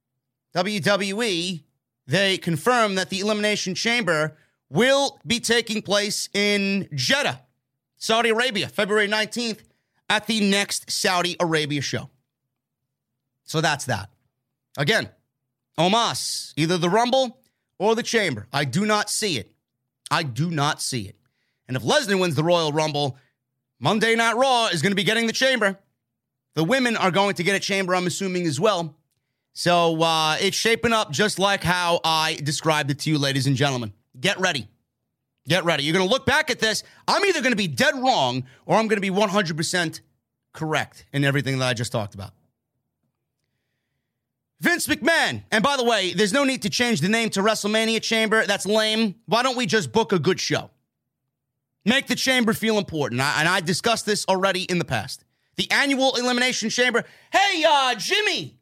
[0.56, 1.64] WWE,
[2.06, 4.38] they confirm that the Elimination Chamber
[4.70, 7.42] will be taking place in Jeddah,
[7.98, 9.60] Saudi Arabia, February 19th,
[10.10, 12.10] at the next Saudi Arabia show.
[13.44, 14.10] So that's that.
[14.78, 15.10] Again,
[15.78, 17.40] Omos, either the Rumble
[17.80, 18.48] or the Chamber.
[18.54, 19.52] I do not see it.
[20.12, 21.16] I do not see it.
[21.68, 23.18] And And if Lesnar wins the Royal Rumble,
[23.80, 25.78] Monday Night Raw is going to be getting the chamber.
[26.56, 28.96] The women are going to get a chamber, I'm assuming, as well.
[29.54, 33.56] So uh, it's shaping up just like how I described it to you, ladies and
[33.56, 33.94] gentlemen.
[34.20, 34.68] Get ready.
[35.48, 35.84] Get ready.
[35.84, 36.84] You're going to look back at this.
[37.08, 40.02] I'm either going to be dead wrong or I'm going to be 100%
[40.54, 42.32] correct in everything that I just talked about.
[44.64, 45.44] Vince McMahon.
[45.52, 48.46] And by the way, there's no need to change the name to WrestleMania Chamber.
[48.46, 49.16] That's lame.
[49.26, 50.70] Why don't we just book a good show?
[51.84, 53.20] Make the chamber feel important.
[53.20, 55.26] And I discussed this already in the past.
[55.58, 57.04] The annual Elimination Chamber.
[57.30, 58.58] Hey, uh, Jimmy,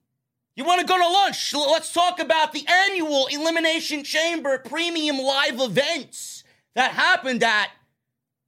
[0.55, 1.53] you want to go to lunch?
[1.53, 6.43] Let's talk about the annual Elimination Chamber premium live events
[6.73, 7.69] that happened at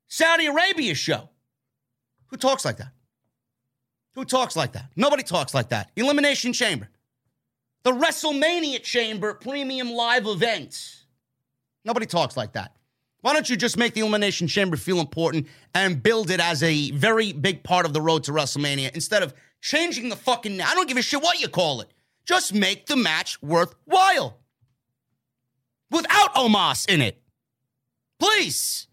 [0.07, 1.29] Saudi Arabia show.
[2.27, 2.93] Who talks like that?
[4.15, 4.89] Who talks like that?
[4.95, 5.91] Nobody talks like that.
[5.95, 6.89] Elimination Chamber.
[7.83, 11.03] The WrestleMania Chamber premium live event.
[11.83, 12.75] Nobody talks like that.
[13.21, 16.91] Why don't you just make the Elimination Chamber feel important and build it as a
[16.91, 20.61] very big part of the road to WrestleMania instead of changing the fucking.
[20.61, 21.89] I don't give a shit what you call it.
[22.25, 24.37] Just make the match worthwhile
[25.89, 27.21] without Omos in it.
[28.19, 28.87] Please.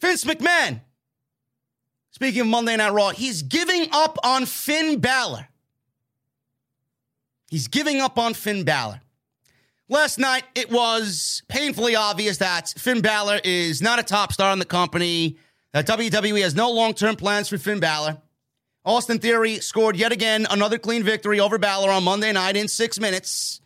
[0.00, 0.80] Vince McMahon.
[2.10, 5.48] Speaking of Monday Night Raw, he's giving up on Finn Balor.
[7.50, 9.00] He's giving up on Finn Balor.
[9.88, 14.60] Last night, it was painfully obvious that Finn Balor is not a top star in
[14.60, 15.36] the company,
[15.72, 18.18] that WWE has no long term plans for Finn Balor.
[18.84, 23.00] Austin Theory scored yet again another clean victory over Balor on Monday night in six
[23.00, 23.60] minutes.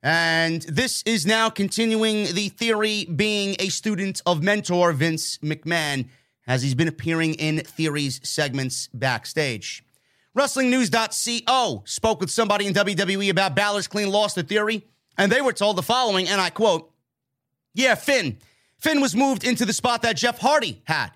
[0.00, 6.06] And this is now continuing the theory being a student of mentor Vince McMahon
[6.46, 9.83] as he's been appearing in Theory's segments backstage.
[10.36, 14.84] WrestlingNews.co spoke with somebody in WWE about Balor's clean loss to Theory,
[15.16, 16.90] and they were told the following, and I quote,
[17.72, 18.38] Yeah, Finn.
[18.78, 21.10] Finn was moved into the spot that Jeff Hardy had.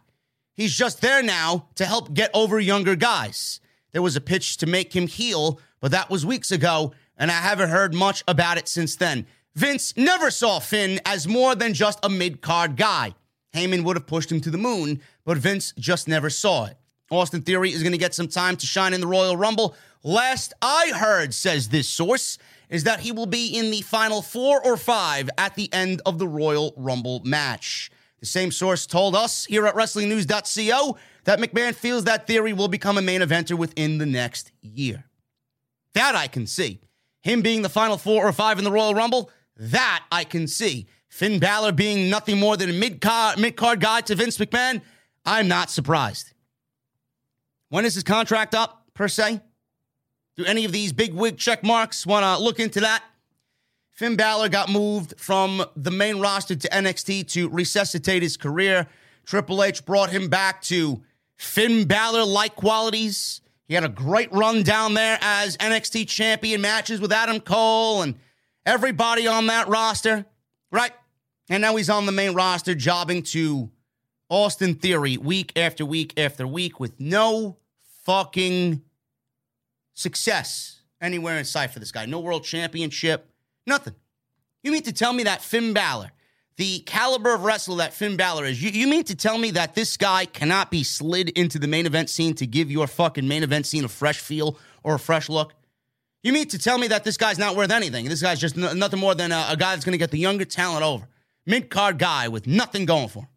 [0.54, 3.60] He's just there now to help get over younger guys.
[3.92, 7.34] There was a pitch to make him heel, but that was weeks ago, and I
[7.34, 9.26] haven't heard much about it since then.
[9.54, 13.14] Vince never saw Finn as more than just a mid card guy.
[13.54, 16.76] Heyman would have pushed him to the moon, but Vince just never saw it.
[17.10, 19.74] Austin Theory is going to get some time to shine in the Royal Rumble.
[20.02, 22.38] Last I heard, says this source,
[22.68, 26.18] is that he will be in the final four or five at the end of
[26.18, 27.90] the Royal Rumble match.
[28.20, 32.98] The same source told us here at WrestlingNews.co that McMahon feels that Theory will become
[32.98, 35.04] a main eventer within the next year.
[35.94, 36.80] That I can see.
[37.22, 40.88] Him being the final four or five in the Royal Rumble, that I can see.
[41.08, 44.82] Finn Balor being nothing more than a mid card guy to Vince McMahon,
[45.24, 46.32] I'm not surprised.
[47.70, 49.40] When is his contract up, per se?
[50.36, 53.02] Do any of these big wig check marks want to look into that?
[53.90, 58.86] Finn Balor got moved from the main roster to NXT to resuscitate his career.
[59.26, 61.02] Triple H brought him back to
[61.36, 63.40] Finn Balor like qualities.
[63.66, 68.14] He had a great run down there as NXT champion matches with Adam Cole and
[68.64, 70.24] everybody on that roster,
[70.70, 70.92] right?
[71.50, 73.68] And now he's on the main roster jobbing to
[74.28, 77.56] Austin Theory week after week after week with no
[78.04, 78.82] fucking
[79.94, 82.06] success anywhere in sight for this guy.
[82.06, 83.30] No world championship,
[83.66, 83.94] nothing.
[84.62, 86.10] You mean to tell me that Finn Balor,
[86.56, 89.74] the caliber of wrestler that Finn Balor is, you, you mean to tell me that
[89.74, 93.42] this guy cannot be slid into the main event scene to give your fucking main
[93.42, 95.54] event scene a fresh feel or a fresh look?
[96.22, 98.08] You mean to tell me that this guy's not worth anything?
[98.08, 100.18] This guy's just n- nothing more than a, a guy that's going to get the
[100.18, 101.06] younger talent over.
[101.46, 103.28] Mid card guy with nothing going for him.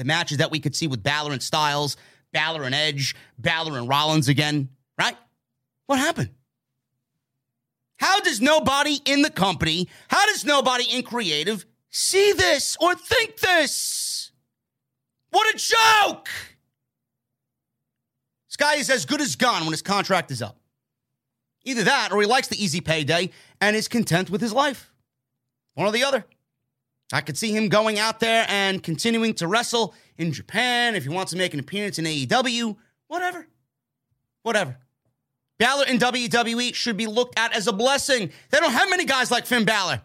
[0.00, 1.98] The matches that we could see with Balor and Styles,
[2.32, 5.14] Balor and Edge, Balor and Rollins again, right?
[5.84, 6.30] What happened?
[7.98, 13.40] How does nobody in the company, how does nobody in creative see this or think
[13.40, 14.30] this.
[15.32, 16.30] What a joke!
[18.48, 20.56] This guy is as good as gone when his contract is up.
[21.64, 23.30] Either that or he likes the easy payday
[23.60, 24.90] and is content with his life.
[25.74, 26.24] One or the other.
[27.12, 31.08] I could see him going out there and continuing to wrestle in Japan if he
[31.08, 32.76] wants to make an appearance in AEW,
[33.08, 33.46] whatever.
[34.42, 34.76] Whatever.
[35.58, 38.30] Balor in WWE should be looked at as a blessing.
[38.50, 40.00] They don't have many guys like Finn Balor.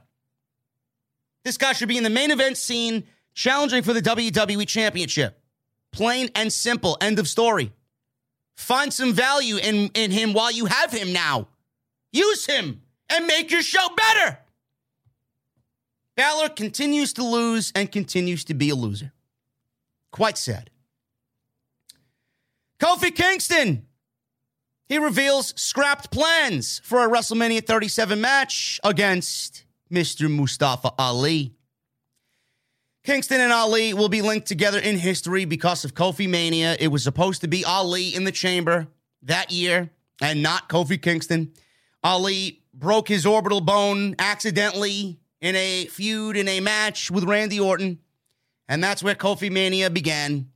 [1.45, 3.03] This guy should be in the main event scene
[3.33, 5.39] challenging for the WWE Championship.
[5.91, 6.97] Plain and simple.
[6.99, 7.71] End of story.
[8.57, 11.47] Find some value in, in him while you have him now.
[12.11, 14.39] Use him and make your show better.
[16.15, 19.11] Balor continues to lose and continues to be a loser.
[20.11, 20.69] Quite sad.
[22.79, 23.85] Kofi Kingston.
[24.87, 30.29] He reveals scrapped plans for a WrestleMania 37 match against Mr.
[30.29, 31.55] Mustafa Ali.
[33.03, 36.75] Kingston and Ali will be linked together in history because of Kofi Mania.
[36.79, 38.87] It was supposed to be Ali in the chamber
[39.23, 39.89] that year
[40.21, 41.51] and not Kofi Kingston.
[42.03, 47.99] Ali broke his orbital bone accidentally in a feud in a match with Randy Orton.
[48.67, 50.49] And that's where Kofi Mania began.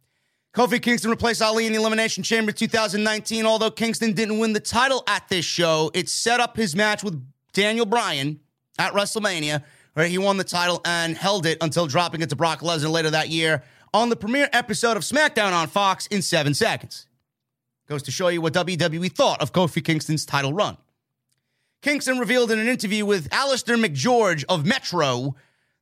[0.52, 3.46] Kofi Kingston replaced Ali in the Elimination Chamber 2019.
[3.46, 7.24] Although Kingston didn't win the title at this show, it set up his match with
[7.54, 8.40] Daniel Bryan
[8.80, 9.64] at WrestleMania,
[9.94, 13.12] where he won the title and held it until dropping it to Brock Lesnar later
[13.12, 13.62] that year
[13.94, 17.06] on the premiere episode of SmackDown on Fox in seven seconds.
[17.88, 20.78] Goes to show you what WWE thought of Kofi Kingston's title run.
[21.82, 25.36] Kingston revealed in an interview with Alistair McGeorge of Metro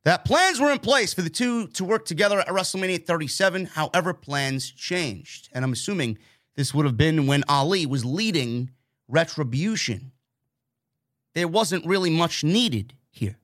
[0.04, 3.66] that plans were in place for the two to work together at WrestleMania 37.
[3.66, 5.48] However, plans changed.
[5.52, 6.18] And I'm assuming
[6.54, 8.70] this would have been when Ali was leading
[9.08, 10.12] Retribution.
[11.34, 13.38] There wasn't really much needed here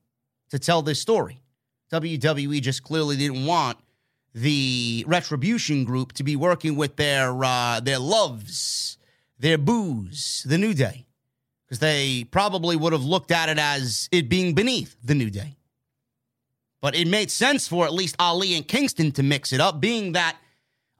[0.50, 1.40] to tell this story.
[1.92, 3.78] WWE just clearly didn't want
[4.34, 8.98] the Retribution group to be working with their uh, their loves,
[9.38, 11.03] their boos, the New Day,
[11.74, 15.56] because they probably would have looked at it as it being beneath the New Day.
[16.80, 20.12] But it made sense for at least Ali and Kingston to mix it up, being
[20.12, 20.36] that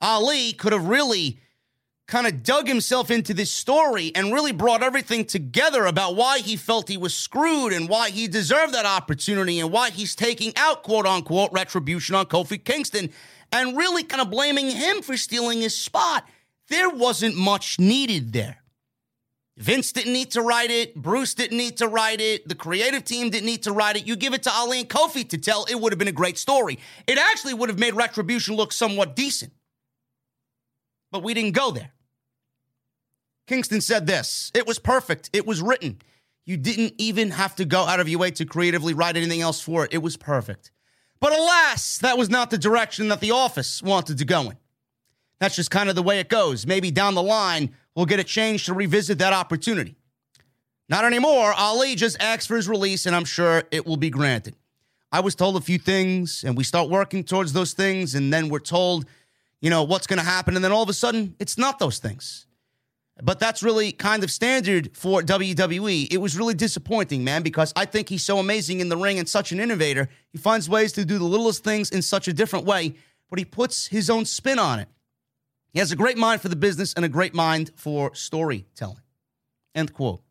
[0.01, 1.39] Ali could have really
[2.07, 6.57] kind of dug himself into this story and really brought everything together about why he
[6.57, 10.83] felt he was screwed and why he deserved that opportunity and why he's taking out
[10.83, 13.11] quote unquote retribution on Kofi Kingston
[13.53, 16.27] and really kind of blaming him for stealing his spot.
[16.67, 18.64] There wasn't much needed there.
[19.57, 20.95] Vince didn't need to write it.
[20.95, 22.47] Bruce didn't need to write it.
[22.47, 24.05] The creative team didn't need to write it.
[24.05, 26.37] You give it to Ali and Kofi to tell, it would have been a great
[26.37, 26.77] story.
[27.07, 29.53] It actually would have made Retribution look somewhat decent.
[31.11, 31.91] But we didn't go there.
[33.47, 35.29] Kingston said this It was perfect.
[35.31, 36.01] It was written.
[36.45, 39.61] You didn't even have to go out of your way to creatively write anything else
[39.61, 39.93] for it.
[39.93, 40.71] It was perfect.
[41.19, 44.57] But alas, that was not the direction that the office wanted to go in.
[45.39, 46.67] That's just kind of the way it goes.
[46.67, 49.95] Maybe down the line, we'll get a change to revisit that opportunity.
[50.87, 51.53] Not anymore.
[51.53, 54.55] Ali just asked for his release, and I'm sure it will be granted.
[55.11, 58.49] I was told a few things, and we start working towards those things, and then
[58.49, 59.05] we're told,
[59.61, 61.99] you know, what's going to happen, and then all of a sudden, it's not those
[61.99, 62.45] things.
[63.23, 66.11] But that's really kind of standard for WWE.
[66.11, 69.27] It was really disappointing, man, because I think he's so amazing in the ring and
[69.27, 70.09] such an innovator.
[70.33, 72.95] He finds ways to do the littlest things in such a different way,
[73.29, 74.89] but he puts his own spin on it.
[75.75, 79.01] He has a great mind for the business and a great mind for storytelling.
[79.75, 80.21] End quote.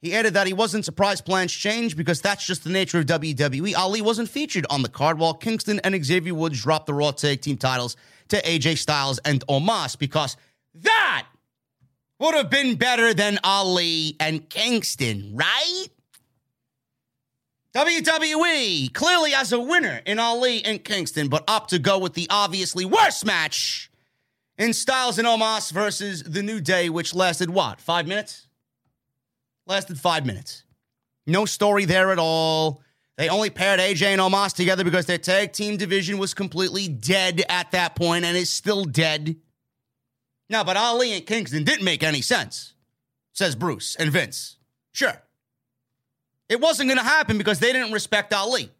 [0.00, 3.74] He added that he wasn't surprised plans changed because that's just the nature of WWE.
[3.76, 7.40] Ali wasn't featured on the card while Kingston and Xavier Woods dropped the Raw Tag
[7.40, 7.96] Team titles
[8.28, 10.36] to AJ Styles and Omos because
[10.76, 11.26] that
[12.20, 15.86] would have been better than Ali and Kingston, right?
[17.74, 22.28] WWE clearly has a winner in Ali and Kingston, but opt to go with the
[22.30, 23.90] obviously worst match
[24.58, 28.48] in Styles and Omos versus The New Day, which lasted what, five minutes?
[29.66, 30.64] Lasted five minutes.
[31.26, 32.82] No story there at all.
[33.16, 37.42] They only paired AJ and Omos together because their tag team division was completely dead
[37.48, 39.36] at that point and is still dead.
[40.48, 42.74] Now, but Ali and Kingston didn't make any sense,
[43.32, 44.56] says Bruce and Vince.
[44.92, 45.22] Sure.
[46.48, 48.70] It wasn't going to happen because they didn't respect Ali.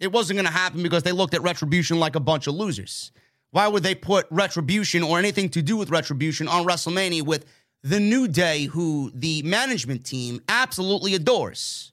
[0.00, 3.12] It wasn't going to happen because they looked at Retribution like a bunch of losers.
[3.56, 7.46] Why would they put Retribution or anything to do with Retribution on WrestleMania with
[7.82, 11.90] the New Day, who the management team absolutely adores?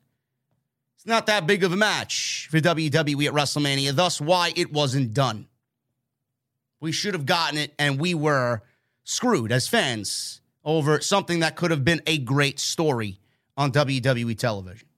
[0.97, 5.13] It's not that big of a match for WWE at WrestleMania, thus, why it wasn't
[5.13, 5.47] done.
[6.81, 8.61] We should have gotten it, and we were
[9.05, 13.21] screwed as fans over something that could have been a great story
[13.55, 14.89] on WWE television.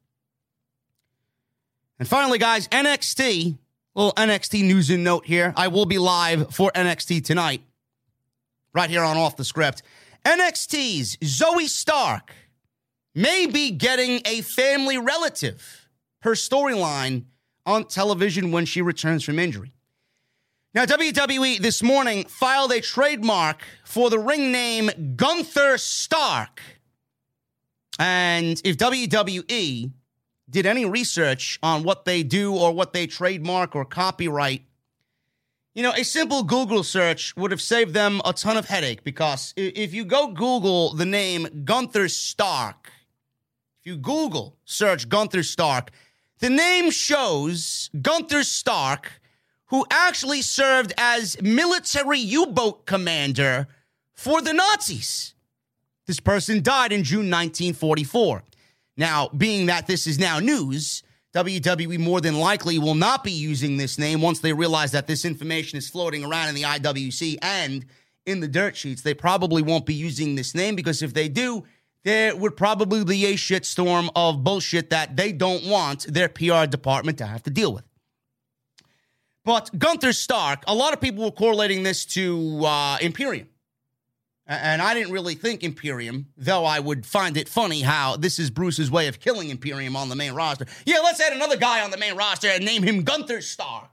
[2.00, 3.56] And finally, guys, NXT
[3.96, 5.54] little NXT news and note here.
[5.56, 7.62] I will be live for NXT tonight,
[8.74, 9.82] right here on Off the Script.
[10.26, 12.34] NXT's Zoey Stark
[13.14, 15.88] may be getting a family relative,
[16.22, 17.24] her storyline
[17.66, 19.72] on television when she returns from injury.
[20.74, 26.62] Now, WWE this morning filed a trademark for the ring name Gunther Stark.
[27.98, 29.92] And if WWE
[30.50, 34.64] did any research on what they do or what they trademark or copyright,
[35.74, 39.54] you know, a simple Google search would have saved them a ton of headache because
[39.58, 42.92] if you go Google the name Gunther Stark,
[43.82, 45.92] if you Google search Gunther Stark,
[46.40, 49.22] the name shows Gunther Stark,
[49.66, 53.68] who actually served as military U boat commander
[54.14, 55.34] for the Nazis.
[56.06, 58.44] This person died in June 1944.
[58.98, 61.04] Now, being that this is now news,
[61.36, 65.26] WWE more than likely will not be using this name once they realize that this
[65.26, 67.86] information is floating around in the IWC and
[68.26, 69.02] in the dirt sheets.
[69.02, 71.66] They probably won't be using this name because if they do,
[72.06, 77.18] there would probably be a shitstorm of bullshit that they don't want their PR department
[77.18, 77.84] to have to deal with.
[79.44, 83.50] But Gunther Stark, a lot of people were correlating this to uh, Imperium.
[84.48, 88.52] And I didn't really think Imperium, though I would find it funny how this is
[88.52, 90.68] Bruce's way of killing Imperium on the main roster.
[90.86, 93.90] Yeah, let's add another guy on the main roster and name him Gunther Stark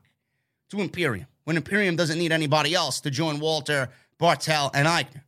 [0.71, 3.89] to Imperium when Imperium doesn't need anybody else to join Walter,
[4.21, 5.23] Barthel, and Aichner.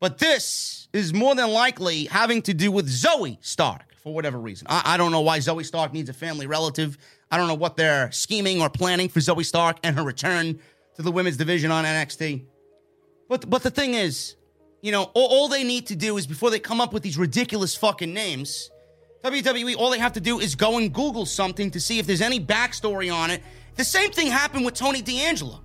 [0.00, 4.66] But this is more than likely having to do with Zoey Stark for whatever reason.
[4.70, 6.96] I, I don't know why Zoey Stark needs a family relative.
[7.30, 10.58] I don't know what they're scheming or planning for Zoey Stark and her return
[10.96, 12.44] to the women's division on NXT.
[13.28, 14.36] But but the thing is,
[14.80, 17.18] you know, all, all, they need to do is before they come up with these
[17.18, 18.70] ridiculous fucking names,
[19.24, 22.20] WWE, all they have to do is go and Google something to see if there's
[22.20, 23.42] any backstory on it.
[23.76, 25.60] The same thing happened with Tony D'Angelo.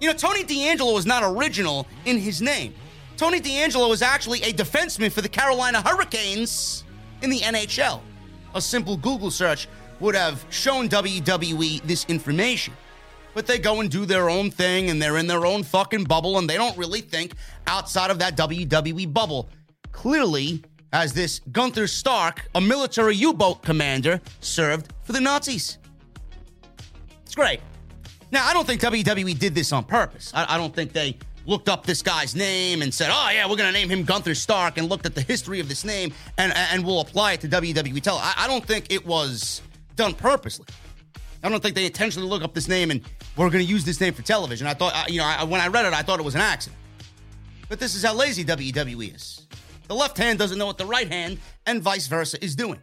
[0.00, 2.74] You know, Tony D'Angelo is not original in his name.
[3.16, 6.84] Tony D'Angelo is actually a defenseman for the Carolina Hurricanes
[7.22, 8.00] in the NHL.
[8.54, 9.68] A simple Google search
[10.00, 12.74] would have shown WWE this information
[13.34, 16.38] but they go and do their own thing and they're in their own fucking bubble
[16.38, 17.34] and they don't really think
[17.66, 19.48] outside of that WWE bubble.
[19.92, 20.62] Clearly,
[20.92, 25.78] as this Gunther Stark, a military U boat commander, served for the Nazis.
[27.24, 27.60] It's great.
[28.30, 30.32] Now, I don't think WWE did this on purpose.
[30.34, 31.16] I, I don't think they
[31.46, 34.34] looked up this guy's name and said, oh, yeah, we're going to name him Gunther
[34.34, 37.48] Stark and looked at the history of this name and, and we'll apply it to
[37.48, 38.00] WWE.
[38.00, 39.62] Tell I, I don't think it was
[39.96, 40.66] done purposely.
[41.42, 43.02] I don't think they intentionally look up this name and
[43.36, 44.66] we're going to use this name for television.
[44.66, 46.78] I thought, you know, I, when I read it, I thought it was an accident.
[47.68, 49.46] But this is how lazy WWE is.
[49.88, 52.80] The left hand doesn't know what the right hand and vice versa is doing.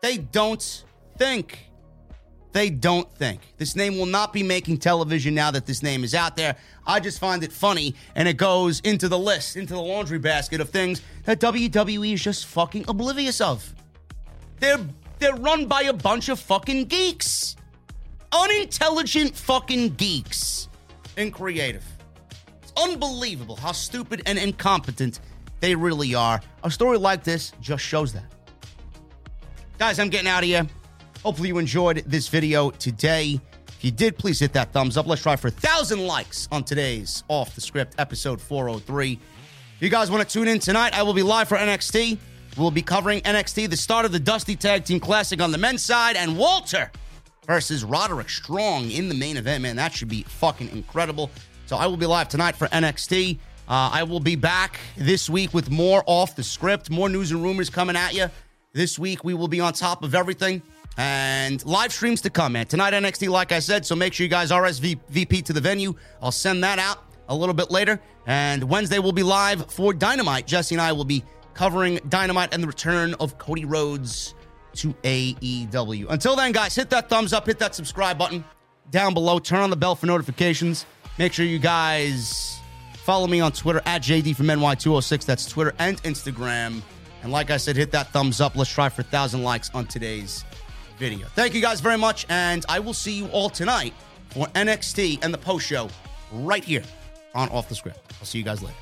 [0.00, 0.84] They don't
[1.16, 1.70] think.
[2.52, 3.40] They don't think.
[3.56, 6.56] This name will not be making television now that this name is out there.
[6.86, 10.60] I just find it funny, and it goes into the list, into the laundry basket
[10.60, 13.74] of things that WWE is just fucking oblivious of.
[14.60, 14.80] They're
[15.18, 17.56] they're run by a bunch of fucking geeks
[18.32, 20.68] unintelligent fucking geeks
[21.16, 21.84] and creative.
[22.62, 25.20] It's unbelievable how stupid and incompetent
[25.60, 26.40] they really are.
[26.64, 28.24] A story like this just shows that.
[29.78, 30.66] Guys, I'm getting out of here.
[31.22, 33.40] Hopefully, you enjoyed this video today.
[33.68, 35.06] If you did, please hit that thumbs up.
[35.06, 39.12] Let's try for a thousand likes on today's Off the Script episode 403.
[39.12, 42.18] If you guys want to tune in tonight, I will be live for NXT.
[42.56, 45.84] We'll be covering NXT, the start of the Dusty Tag Team Classic on the men's
[45.84, 46.90] side, and Walter
[47.48, 49.62] versus Roderick Strong in the main event.
[49.62, 51.30] Man, that should be fucking incredible.
[51.66, 53.38] So I will be live tonight for NXT.
[53.66, 57.42] Uh, I will be back this week with more off the script, more news and
[57.42, 58.30] rumors coming at you.
[58.74, 60.62] This week we will be on top of everything
[60.98, 62.66] and live streams to come, man.
[62.66, 65.94] Tonight NXT, like I said, so make sure you guys RSVP to the venue.
[66.20, 67.98] I'll send that out a little bit later.
[68.26, 70.46] And Wednesday we'll be live for Dynamite.
[70.46, 71.24] Jesse and I will be
[71.54, 74.34] covering Dynamite and the return of Cody Rhodes
[74.78, 76.06] to AEW.
[76.10, 78.44] Until then, guys, hit that thumbs up, hit that subscribe button
[78.90, 80.86] down below, turn on the bell for notifications.
[81.18, 82.58] Make sure you guys
[82.94, 85.24] follow me on Twitter at JD from NY206.
[85.24, 86.82] That's Twitter and Instagram.
[87.22, 88.54] And like I said, hit that thumbs up.
[88.56, 90.44] Let's try for a thousand likes on today's
[90.98, 91.26] video.
[91.28, 93.94] Thank you guys very much, and I will see you all tonight
[94.30, 95.88] for NXT and the post show
[96.32, 96.84] right here
[97.34, 98.12] on Off the Script.
[98.20, 98.74] I'll see you guys later.